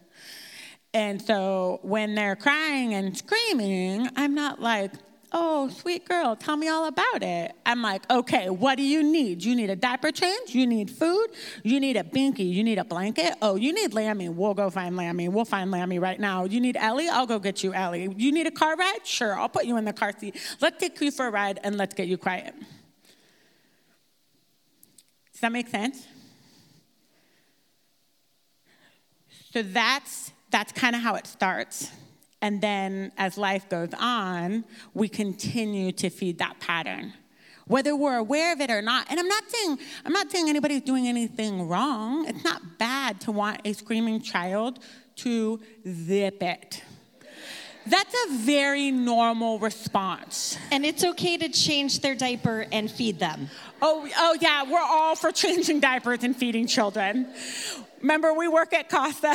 [0.97, 4.93] And so, when they're crying and screaming, I'm not like,
[5.31, 7.53] oh, sweet girl, tell me all about it.
[7.67, 9.45] I'm like, okay, what do you need?
[9.45, 10.55] You need a diaper change?
[10.55, 11.27] You need food?
[11.63, 12.51] You need a binky?
[12.51, 13.35] You need a blanket?
[13.43, 14.31] Oh, you need Lammy?
[14.31, 15.29] We'll go find Lammy.
[15.29, 16.47] We'll find Lammy right now.
[16.47, 17.11] You need Ellie?
[17.11, 18.11] I'll go get you Ellie.
[18.17, 19.01] You need a car ride?
[19.05, 20.35] Sure, I'll put you in the car seat.
[20.63, 22.55] Let's take you for a ride and let's get you quiet.
[25.31, 26.07] Does that make sense?
[29.53, 31.91] So that's that's kind of how it starts.
[32.43, 37.13] And then as life goes on, we continue to feed that pattern.
[37.67, 39.07] Whether we're aware of it or not.
[39.11, 42.29] And I'm not saying I'm not saying anybody's doing anything wrong.
[42.29, 44.79] It's not bad to want a screaming child
[45.17, 46.83] to zip it.
[47.89, 50.59] That's a very normal response.
[50.73, 53.49] And it's okay to change their diaper and feed them.
[53.81, 57.29] Oh, oh yeah, we're all for changing diapers and feeding children.
[58.07, 59.35] Remember, we work at CASA.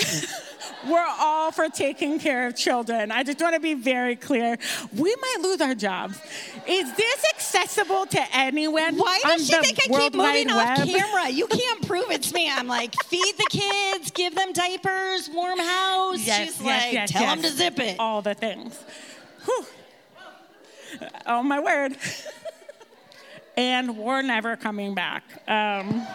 [0.89, 3.11] we're all for taking care of children.
[3.11, 4.57] I just want to be very clear.
[4.95, 6.17] We might lose our jobs.
[6.65, 8.95] Is this accessible to anyone?
[8.95, 10.87] Why does she think I keep moving off Web?
[10.87, 11.29] camera?
[11.29, 12.49] You can't prove it's me.
[12.49, 16.25] I'm like, feed the kids, give them diapers, warm house.
[16.25, 17.97] Yes, She's yes, like, yes, tell them to zip it.
[17.99, 18.81] All the things.
[19.43, 19.65] Whew.
[21.25, 21.97] Oh my word.
[23.57, 25.23] and we're never coming back.
[25.45, 26.07] Um,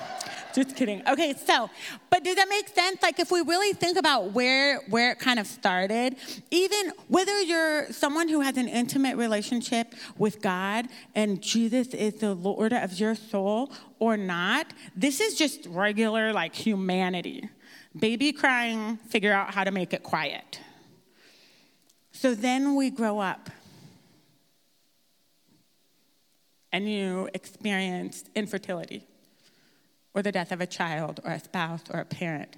[0.56, 1.02] just kidding.
[1.06, 1.70] Okay, so,
[2.10, 3.02] but does that make sense?
[3.02, 6.16] Like, if we really think about where where it kind of started,
[6.50, 12.34] even whether you're someone who has an intimate relationship with God and Jesus is the
[12.34, 17.48] Lord of your soul or not, this is just regular like humanity.
[17.96, 20.60] Baby crying, figure out how to make it quiet.
[22.12, 23.50] So then we grow up
[26.72, 29.06] and you experience infertility
[30.16, 32.56] or the death of a child or a spouse or a parent.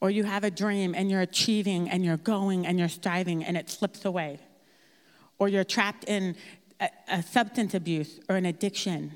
[0.00, 3.54] Or you have a dream and you're achieving and you're going and you're striving and
[3.56, 4.40] it slips away.
[5.38, 6.36] Or you're trapped in
[6.80, 9.12] a, a substance abuse or an addiction,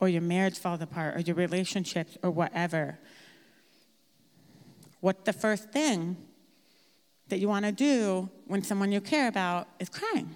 [0.00, 2.98] or your marriage falls apart, or your relationships, or whatever,
[5.00, 6.16] what's the first thing
[7.28, 10.34] that you want to do when someone you care about is crying?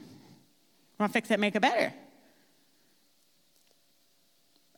[1.00, 1.92] Want to fix it, make it better.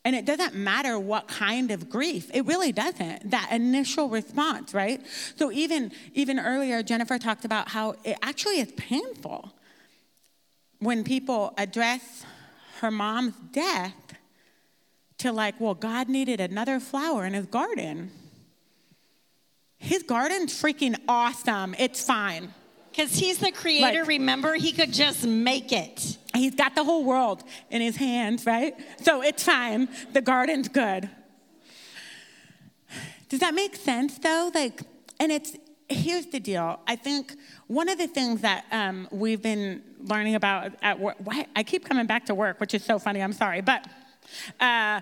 [0.09, 2.31] And it doesn't matter what kind of grief.
[2.33, 3.31] It really doesn't.
[3.31, 5.03] That initial response, right?
[5.37, 9.53] So even even earlier Jennifer talked about how it actually is painful
[10.79, 12.25] when people address
[12.81, 14.14] her mom's death
[15.18, 18.11] to like, well, God needed another flower in his garden.
[19.77, 21.75] His garden's freaking awesome.
[21.79, 22.55] It's fine.
[22.92, 24.55] Because he's the creator, like, remember?
[24.55, 26.16] He could just make it.
[26.38, 28.74] He's got the whole world in his hands, right?
[29.03, 29.88] So it's fine.
[30.12, 31.09] The garden's good.
[33.29, 34.51] Does that make sense though?
[34.55, 34.83] Like,
[35.20, 35.57] and it's,
[35.88, 36.81] here's the deal.
[36.87, 37.35] I think
[37.66, 41.85] one of the things that um, we've been learning about at work, why, I keep
[41.85, 43.87] coming back to work, which is so funny, I'm sorry, but
[44.61, 45.01] uh,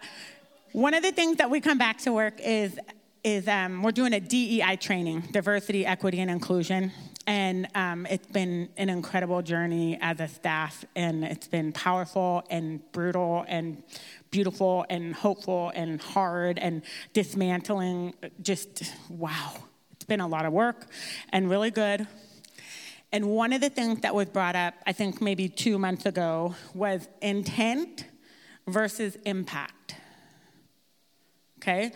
[0.73, 2.79] one of the things that we come back to work is
[3.25, 6.93] is um, we're doing a DEI training, diversity, equity, and inclusion.
[7.27, 12.81] And um, it's been an incredible journey as a staff, and it's been powerful and
[12.93, 13.83] brutal and
[14.31, 18.15] beautiful and hopeful and hard and dismantling.
[18.43, 19.55] Just wow.
[19.93, 20.87] It's been a lot of work
[21.31, 22.07] and really good.
[23.13, 26.55] And one of the things that was brought up, I think maybe two months ago,
[26.75, 28.05] was intent
[28.69, 29.97] versus impact.
[31.59, 31.93] Okay?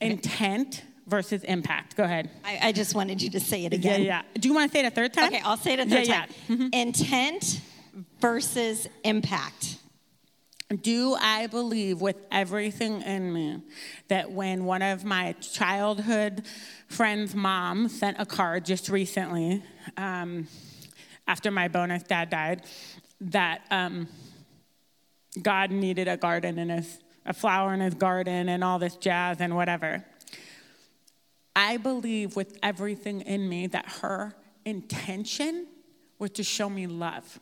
[0.00, 1.96] Intent versus impact.
[1.96, 2.30] Go ahead.
[2.44, 4.02] I, I, just wanted you to say it again.
[4.02, 4.40] Yeah, yeah.
[4.40, 5.26] Do you want to say it a third time?
[5.26, 6.28] Okay, I'll say it a third yeah, time.
[6.48, 6.56] Yeah.
[6.56, 6.68] Mm-hmm.
[6.72, 7.60] Intent
[8.20, 9.76] versus impact.
[10.82, 13.60] Do I believe with everything in me
[14.06, 16.44] that when one of my childhood
[16.86, 19.64] friends' mom sent a card just recently,
[19.96, 20.46] um,
[21.26, 22.62] after my bonus dad died,
[23.20, 24.06] that um,
[25.42, 29.40] God needed a garden in his a flower in his garden and all this jazz
[29.40, 30.04] and whatever.
[31.60, 35.66] I believe with everything in me that her intention
[36.18, 37.38] was to show me love.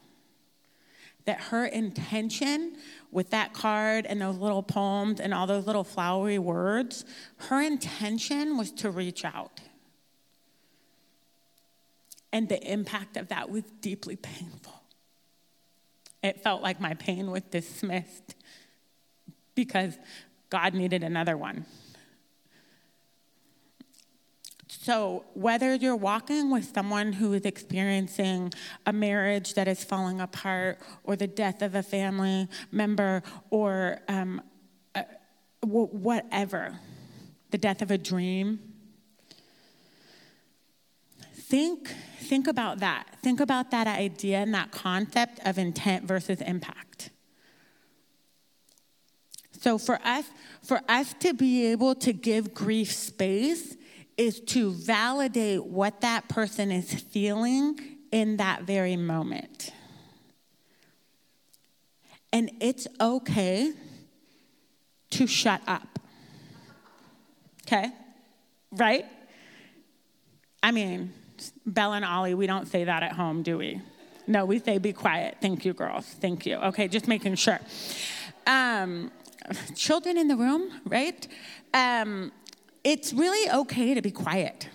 [1.24, 2.78] That her intention
[3.12, 7.04] with that card and those little poems and all those little flowery words,
[7.36, 9.60] her intention was to reach out.
[12.32, 14.82] And the impact of that was deeply painful.
[16.24, 18.34] It felt like my pain was dismissed
[19.54, 19.96] because
[20.50, 21.66] God needed another one.
[24.80, 28.52] So, whether you're walking with someone who is experiencing
[28.86, 34.40] a marriage that is falling apart, or the death of a family member, or um,
[34.94, 35.02] uh,
[35.62, 36.78] whatever,
[37.50, 38.60] the death of a dream,
[41.34, 43.04] think, think about that.
[43.20, 47.10] Think about that idea and that concept of intent versus impact.
[49.60, 50.30] So for us,
[50.62, 53.74] for us to be able to give grief space
[54.18, 57.78] is to validate what that person is feeling
[58.10, 59.72] in that very moment.
[62.32, 63.72] And it's okay
[65.10, 65.98] to shut up.
[67.66, 67.90] Okay?
[68.72, 69.06] Right?
[70.62, 71.12] I mean,
[71.64, 73.80] Bella and Ollie, we don't say that at home, do we?
[74.26, 75.36] No, we say be quiet.
[75.40, 76.04] Thank you, girls.
[76.04, 76.56] Thank you.
[76.56, 77.60] Okay, just making sure.
[78.46, 79.10] Um,
[79.74, 81.26] children in the room, right?
[81.72, 82.32] Um,
[82.88, 84.66] it's really okay to be quiet.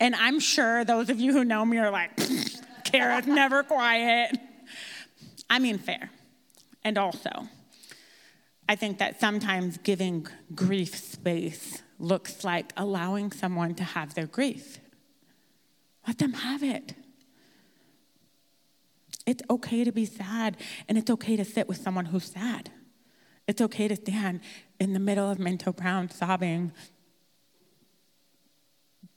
[0.00, 2.18] And I'm sure those of you who know me are like,
[2.84, 4.38] Kara's never quiet.
[5.50, 6.10] I mean, fair.
[6.82, 7.30] And also,
[8.66, 14.78] I think that sometimes giving grief space looks like allowing someone to have their grief.
[16.06, 16.94] Let them have it.
[19.26, 20.56] It's okay to be sad,
[20.88, 22.70] and it's okay to sit with someone who's sad.
[23.46, 24.40] It's okay to stand
[24.78, 26.72] in the middle of Minto Brown sobbing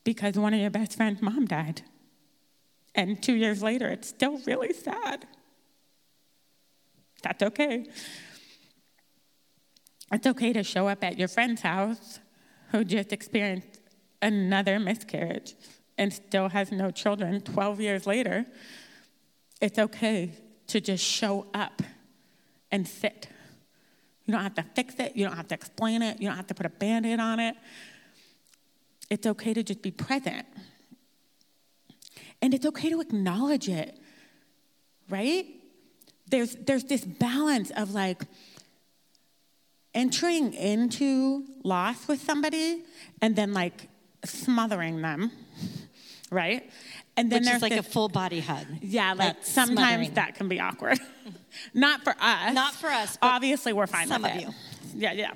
[0.04, 1.82] because one of your best friend's mom died.
[2.96, 5.26] And two years later, it's still really sad.
[7.24, 7.86] That's okay.
[10.12, 12.20] It's okay to show up at your friend's house
[12.72, 13.80] who just experienced
[14.22, 15.56] another miscarriage
[15.98, 18.46] and still has no children 12 years later.
[19.62, 20.34] It's okay
[20.68, 21.82] to just show up
[22.72, 23.28] and sit
[24.26, 25.16] you don't have to fix it.
[25.16, 26.22] You don't have to explain it.
[26.22, 27.56] You don't have to put a band aid on it.
[29.14, 30.44] It's okay to just be present.
[32.42, 33.96] And it's okay to acknowledge it,
[35.08, 35.46] right?
[36.30, 38.24] There's, there's this balance of like
[39.94, 42.84] entering into loss with somebody
[43.22, 43.88] and then like
[44.26, 45.32] smothering them,
[46.32, 46.68] right?
[47.16, 48.66] And then Which there's like this- a full body hug.
[48.82, 50.14] yeah, like sometimes smothering.
[50.16, 51.00] that can be awkward.
[51.76, 52.54] Not for us.
[52.54, 54.16] Not for us, but Obviously, we're fine with that.
[54.16, 54.96] some with of it.
[54.96, 55.00] you.
[55.02, 55.32] Yeah, yeah.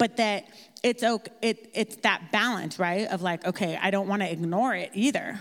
[0.00, 0.46] But that
[0.82, 1.32] it's okay.
[1.42, 3.06] It, it's that balance, right?
[3.06, 5.38] Of like, okay, I don't want to ignore it either.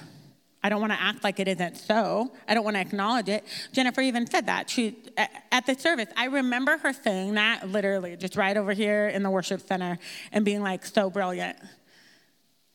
[0.62, 2.34] I don't want to act like it isn't so.
[2.46, 3.46] I don't want to acknowledge it.
[3.72, 4.70] Jennifer even said that.
[4.70, 6.10] She at the service.
[6.18, 9.98] I remember her saying that literally, just right over here in the worship center,
[10.34, 11.58] and being like, so brilliant.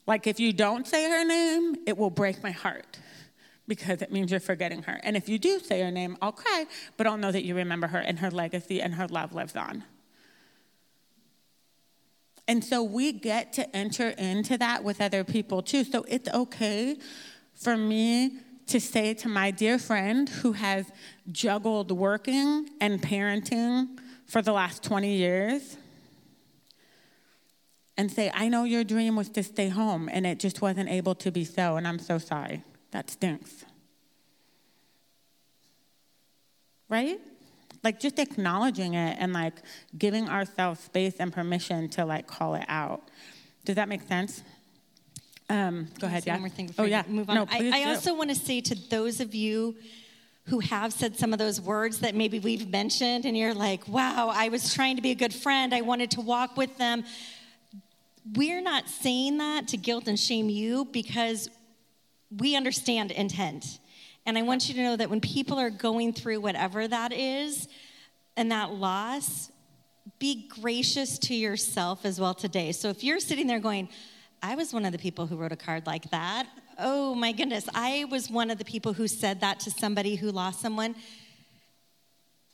[0.07, 2.99] Like, if you don't say her name, it will break my heart
[3.69, 4.99] because it means you're forgetting her.
[5.03, 6.65] And if you do say her name, I'll cry,
[6.97, 9.85] but I'll know that you remember her and her legacy and her love lives on.
[12.47, 15.85] And so we get to enter into that with other people too.
[15.85, 16.97] So it's okay
[17.55, 20.91] for me to say to my dear friend who has
[21.31, 25.77] juggled working and parenting for the last 20 years
[27.97, 31.15] and say, I know your dream was to stay home and it just wasn't able
[31.17, 32.63] to be so, and I'm so sorry.
[32.91, 33.65] That stinks.
[36.89, 37.21] Right?
[37.85, 39.55] Like just acknowledging it and like
[39.97, 43.03] giving ourselves space and permission to like call it out.
[43.65, 44.43] Does that make sense?
[45.51, 46.33] Um, go ahead, yeah.
[46.35, 47.03] One more thing oh before yeah.
[47.07, 47.37] move on.
[47.37, 49.77] No, I, I also want to say to those of you
[50.47, 54.31] who have said some of those words that maybe we've mentioned, and you're like, wow,
[54.33, 55.75] I was trying to be a good friend.
[55.75, 57.05] I wanted to walk with them.
[58.35, 61.51] We're not saying that to guilt and shame you because
[62.31, 63.79] we understand intent.
[64.27, 67.69] And I want you to know that when people are going through whatever that is
[68.37, 69.51] and that loss,
[70.19, 72.73] be gracious to yourself as well today.
[72.73, 73.89] So if you're sitting there going,
[74.43, 76.47] I was one of the people who wrote a card like that.
[76.79, 80.31] Oh my goodness, I was one of the people who said that to somebody who
[80.31, 80.95] lost someone.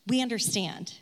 [0.07, 0.95] We understand.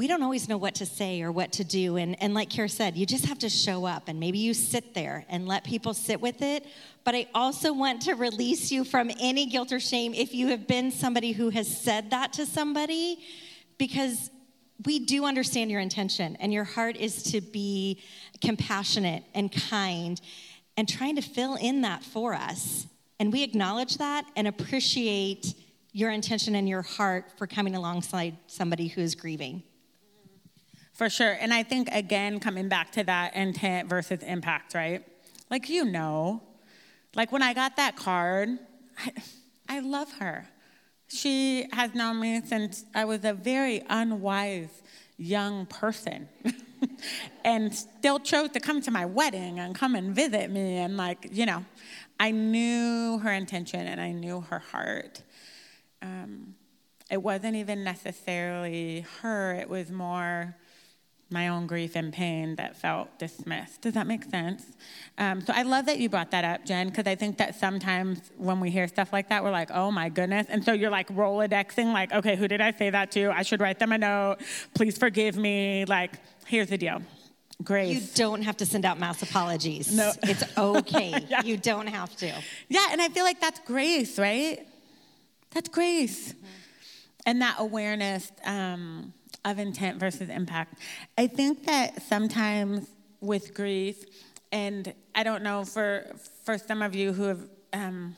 [0.00, 1.98] We don't always know what to say or what to do.
[1.98, 4.94] And, and like Kara said, you just have to show up and maybe you sit
[4.94, 6.64] there and let people sit with it.
[7.04, 10.66] But I also want to release you from any guilt or shame if you have
[10.66, 13.18] been somebody who has said that to somebody,
[13.76, 14.30] because
[14.86, 18.00] we do understand your intention and your heart is to be
[18.40, 20.18] compassionate and kind
[20.78, 22.86] and trying to fill in that for us.
[23.18, 25.52] And we acknowledge that and appreciate
[25.92, 29.62] your intention and your heart for coming alongside somebody who is grieving.
[31.00, 31.34] For sure.
[31.40, 35.02] And I think, again, coming back to that intent versus impact, right?
[35.50, 36.42] Like, you know,
[37.14, 38.58] like when I got that card,
[38.98, 39.12] I,
[39.76, 40.46] I love her.
[41.08, 44.82] She has known me since I was a very unwise
[45.16, 46.28] young person
[47.46, 50.76] and still chose to come to my wedding and come and visit me.
[50.76, 51.64] And, like, you know,
[52.20, 55.22] I knew her intention and I knew her heart.
[56.02, 56.56] Um,
[57.10, 60.56] it wasn't even necessarily her, it was more
[61.30, 63.82] my own grief and pain that felt dismissed.
[63.82, 64.64] Does that make sense?
[65.18, 68.20] Um, so I love that you brought that up, Jen, because I think that sometimes
[68.36, 70.46] when we hear stuff like that, we're like, oh my goodness.
[70.48, 73.30] And so you're like Rolodexing, like, okay, who did I say that to?
[73.30, 74.38] I should write them a note.
[74.74, 75.84] Please forgive me.
[75.84, 77.02] Like, here's the deal
[77.62, 77.94] grace.
[77.94, 79.94] You don't have to send out mass apologies.
[79.94, 80.12] No.
[80.22, 81.14] It's okay.
[81.28, 81.42] Yeah.
[81.42, 82.32] You don't have to.
[82.68, 84.66] Yeah, and I feel like that's grace, right?
[85.50, 86.34] That's grace.
[87.26, 89.12] And that awareness um,
[89.44, 90.78] of intent versus impact.
[91.16, 92.88] I think that sometimes
[93.20, 94.04] with grief,
[94.52, 96.06] and I don't know for
[96.44, 98.16] for some of you who have um,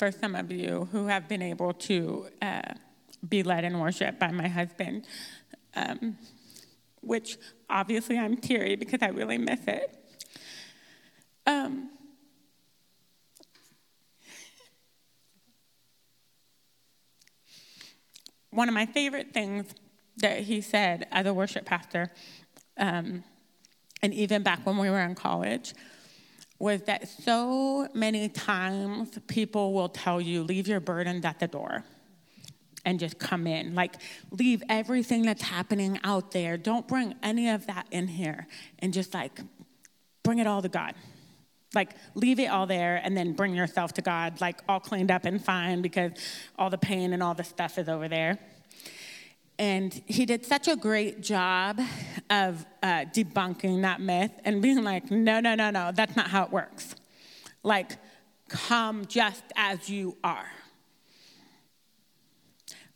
[0.00, 2.72] for some of you who have been able to uh,
[3.28, 5.06] be led in worship by my husband,
[5.74, 6.16] um,
[7.02, 7.36] which
[7.68, 9.99] obviously I'm teary because I really miss it.
[11.46, 11.90] Um,
[18.50, 19.66] one of my favorite things
[20.18, 22.10] that he said as a worship pastor,
[22.76, 23.24] um,
[24.02, 25.74] and even back when we were in college,
[26.58, 31.84] was that so many times people will tell you, leave your burdens at the door
[32.84, 33.74] and just come in.
[33.74, 33.94] Like,
[34.30, 36.56] leave everything that's happening out there.
[36.56, 38.46] Don't bring any of that in here
[38.78, 39.40] and just like
[40.22, 40.94] bring it all to God.
[41.74, 45.24] Like, leave it all there and then bring yourself to God, like all cleaned up
[45.24, 46.12] and fine because
[46.58, 48.38] all the pain and all the stuff is over there.
[49.58, 51.78] And he did such a great job
[52.30, 56.44] of uh, debunking that myth and being like, no, no, no, no, that's not how
[56.44, 56.94] it works.
[57.62, 57.92] Like,
[58.48, 60.50] come just as you are.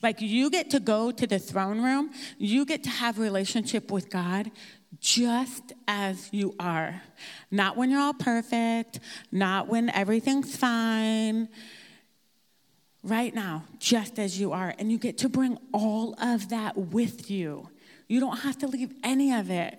[0.02, 4.10] Like, you get to go to the throne room, you get to have relationship with
[4.10, 4.50] God
[5.04, 7.02] just as you are.
[7.50, 9.00] Not when you're all perfect,
[9.30, 11.48] not when everything's fine.
[13.02, 14.74] right now, just as you are.
[14.78, 17.68] And you get to bring all of that with you.
[18.08, 19.78] You don't have to leave any of it.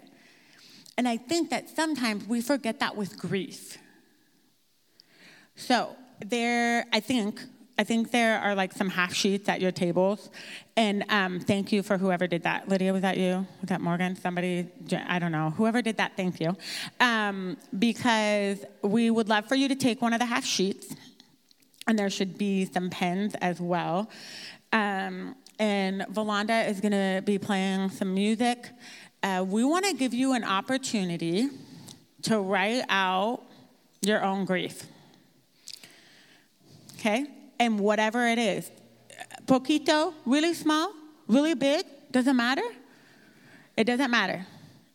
[0.95, 3.79] And I think that sometimes we forget that with grief.
[5.55, 7.41] So, there, I think,
[7.77, 10.29] I think there are like some half sheets at your tables.
[10.77, 12.69] And um, thank you for whoever did that.
[12.69, 13.45] Lydia, was that you?
[13.61, 14.15] Was that Morgan?
[14.15, 14.67] Somebody?
[15.07, 15.49] I don't know.
[15.51, 16.55] Whoever did that, thank you.
[16.99, 20.95] Um, because we would love for you to take one of the half sheets,
[21.87, 24.09] and there should be some pens as well.
[24.71, 28.69] Um, and Valanda is going to be playing some music.
[29.21, 31.49] Uh, we want to give you an opportunity
[32.23, 33.43] to write out
[34.01, 34.85] your own grief.
[36.99, 37.25] Okay?
[37.59, 38.71] And whatever it is.
[39.45, 40.91] Poquito, really small,
[41.27, 42.63] really big, doesn't matter.
[43.77, 44.45] It doesn't matter.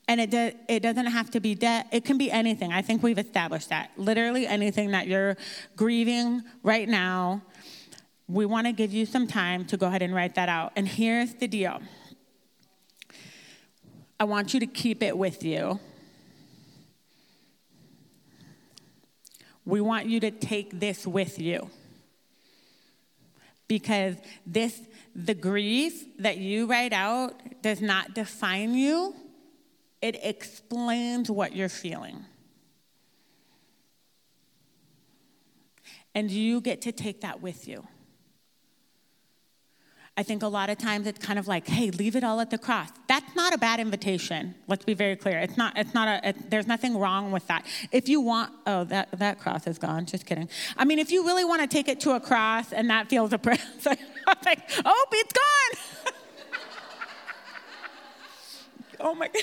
[0.08, 1.86] And it, do, it doesn't have to be debt.
[1.92, 2.72] It can be anything.
[2.72, 3.90] I think we've established that.
[3.96, 5.36] Literally anything that you're
[5.76, 7.42] grieving right now.
[8.26, 10.72] We want to give you some time to go ahead and write that out.
[10.76, 11.80] And here's the deal
[14.18, 15.78] I want you to keep it with you.
[19.64, 21.70] We want you to take this with you
[23.70, 24.82] because this
[25.14, 29.14] the grief that you write out does not define you.
[30.02, 32.24] It explains what you're feeling.
[36.16, 37.86] And you get to take that with you
[40.20, 42.50] I think a lot of times it's kind of like, hey, leave it all at
[42.50, 42.90] the cross.
[43.08, 44.54] That's not a bad invitation.
[44.68, 45.38] Let's be very clear.
[45.38, 47.64] It's not, it's not a, it, there's nothing wrong with that.
[47.90, 50.04] If you want, oh, that, that cross is gone.
[50.04, 50.50] Just kidding.
[50.76, 53.32] I mean, if you really want to take it to a cross and that feels
[53.32, 53.96] oppressive,
[54.26, 56.12] I'm like, oh, it's gone.
[59.00, 59.42] oh my God.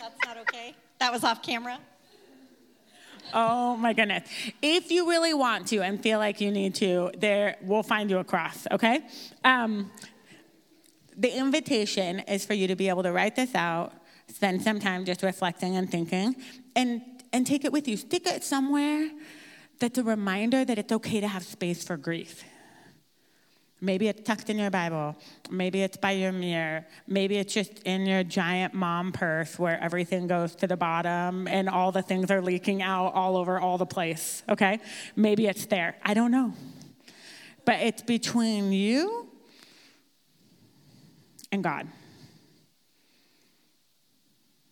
[0.00, 0.76] That's not okay.
[1.00, 1.80] That was off camera.
[3.32, 4.28] Oh my goodness.
[4.62, 8.18] If you really want to and feel like you need to, there we'll find you
[8.18, 9.06] a cross, okay?
[9.44, 9.90] Um,
[11.16, 13.92] the invitation is for you to be able to write this out,
[14.28, 16.36] spend some time just reflecting and thinking,
[16.74, 17.02] and
[17.32, 17.96] and take it with you.
[17.96, 19.10] Stick it somewhere
[19.78, 22.44] that's a reminder that it's okay to have space for grief.
[23.86, 25.14] Maybe it's tucked in your Bible.
[25.48, 26.84] Maybe it's by your mirror.
[27.06, 31.68] Maybe it's just in your giant mom purse where everything goes to the bottom and
[31.68, 34.80] all the things are leaking out all over all the place, okay?
[35.14, 35.94] Maybe it's there.
[36.02, 36.52] I don't know.
[37.64, 39.28] But it's between you
[41.52, 41.86] and God.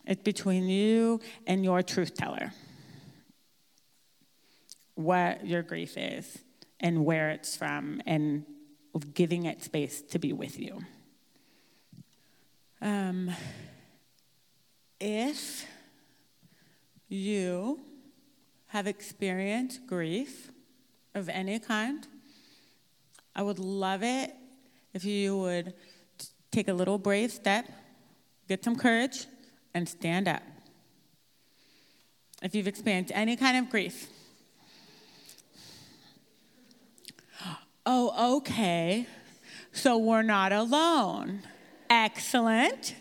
[0.09, 2.53] It's between you and your truth teller.
[4.97, 6.37] What your grief is
[6.81, 8.45] and where it's from and
[8.95, 10.85] of giving it space to be with you.
[12.81, 13.31] Um,
[15.01, 15.67] if
[17.09, 17.81] you
[18.69, 20.51] have experienced grief
[21.15, 22.07] of any kind,
[23.35, 24.33] I would love it
[24.93, 25.75] if you would
[26.53, 27.67] take a little brave step,
[28.49, 29.27] get some courage,
[29.75, 30.43] and stand up.
[32.43, 34.09] If you've experienced any kind of grief,
[37.87, 39.07] Oh, okay.
[39.73, 41.43] So we're not alone.
[41.91, 42.95] Excellent.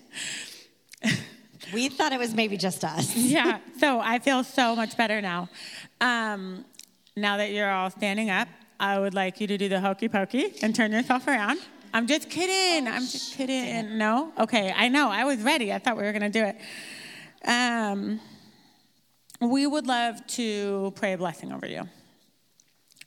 [1.74, 3.16] We thought it was maybe just us.
[3.16, 5.50] yeah, so I feel so much better now.
[6.02, 6.66] Um,
[7.16, 8.48] now that you're all standing up,
[8.80, 11.60] I would like you to do the hokey pokey and turn yourself around.
[11.94, 12.88] I'm just kidding.
[12.88, 13.98] Oh, I'm just kidding.
[13.98, 14.34] No?
[14.40, 15.10] Okay, I know.
[15.10, 15.72] I was ready.
[15.72, 16.58] I thought we were going to do it.
[17.48, 18.20] Um,
[19.40, 21.88] we would love to pray a blessing over you.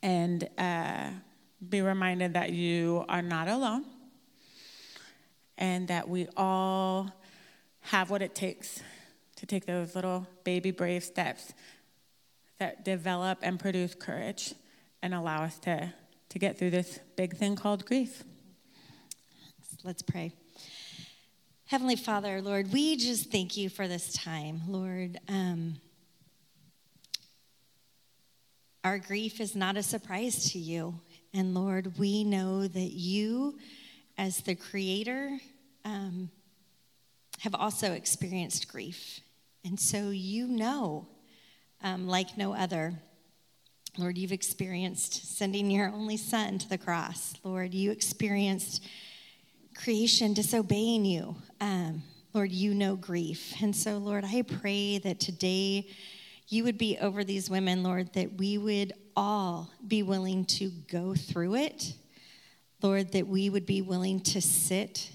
[0.02, 1.10] And uh,
[1.68, 3.84] be reminded that you are not alone
[5.58, 7.10] and that we all
[7.80, 8.82] have what it takes
[9.36, 11.52] to take those little baby brave steps
[12.58, 14.54] that develop and produce courage
[15.02, 15.92] and allow us to,
[16.30, 18.24] to get through this big thing called grief.
[19.84, 20.32] Let's pray.
[21.66, 24.62] Heavenly Father, Lord, we just thank you for this time.
[24.68, 25.76] Lord, um,
[28.82, 31.00] our grief is not a surprise to you.
[31.36, 33.58] And Lord, we know that you,
[34.16, 35.38] as the creator,
[35.84, 36.30] um,
[37.40, 39.20] have also experienced grief.
[39.62, 41.06] And so you know,
[41.82, 42.94] um, like no other.
[43.98, 47.34] Lord, you've experienced sending your only son to the cross.
[47.44, 48.82] Lord, you experienced
[49.74, 51.36] creation disobeying you.
[51.60, 53.54] Um, Lord, you know grief.
[53.62, 55.86] And so, Lord, I pray that today
[56.48, 61.14] you would be over these women, Lord, that we would all be willing to go
[61.14, 61.94] through it.
[62.82, 65.10] Lord, that we would be willing to sit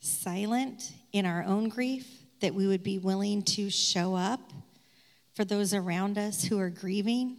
[0.00, 2.06] silent in our own grief,
[2.40, 4.40] that we would be willing to show up
[5.34, 7.36] for those around us who are grieving.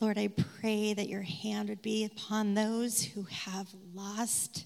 [0.00, 4.64] Lord, I pray that your hand would be upon those who have lost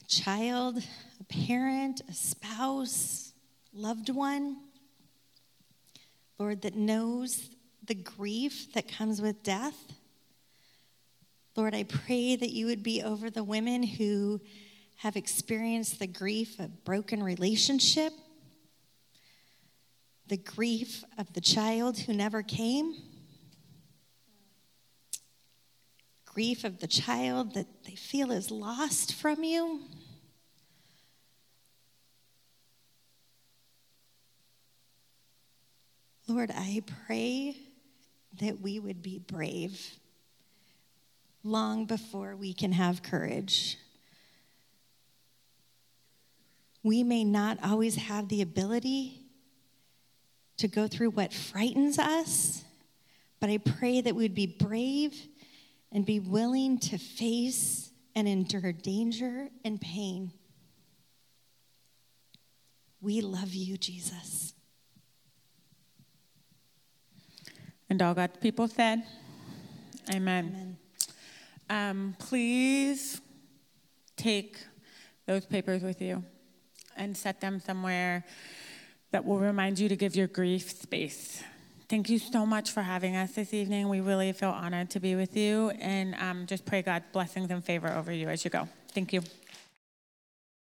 [0.00, 0.78] a child,
[1.20, 3.32] a parent, a spouse,
[3.72, 4.56] loved one.
[6.38, 7.50] Lord, that knows
[7.84, 9.74] the grief that comes with death.
[11.56, 14.40] Lord, I pray that you would be over the women who
[14.96, 18.12] have experienced the grief of broken relationship,
[20.28, 22.94] the grief of the child who never came,
[26.24, 29.80] grief of the child that they feel is lost from you.
[36.28, 37.56] Lord, I pray
[38.38, 39.98] that we would be brave
[41.42, 43.78] long before we can have courage.
[46.82, 49.22] We may not always have the ability
[50.58, 52.62] to go through what frightens us,
[53.40, 55.16] but I pray that we'd be brave
[55.90, 60.32] and be willing to face and endure danger and pain.
[63.00, 64.52] We love you, Jesus.
[67.90, 69.02] And all God's people said,
[70.10, 70.46] Amen.
[70.48, 70.76] Amen.
[71.70, 73.20] Um, please
[74.16, 74.58] take
[75.26, 76.24] those papers with you
[76.96, 78.24] and set them somewhere
[79.10, 81.42] that will remind you to give your grief space.
[81.88, 83.88] Thank you so much for having us this evening.
[83.88, 87.64] We really feel honored to be with you and um, just pray God's blessings and
[87.64, 88.68] favor over you as you go.
[88.92, 89.22] Thank you.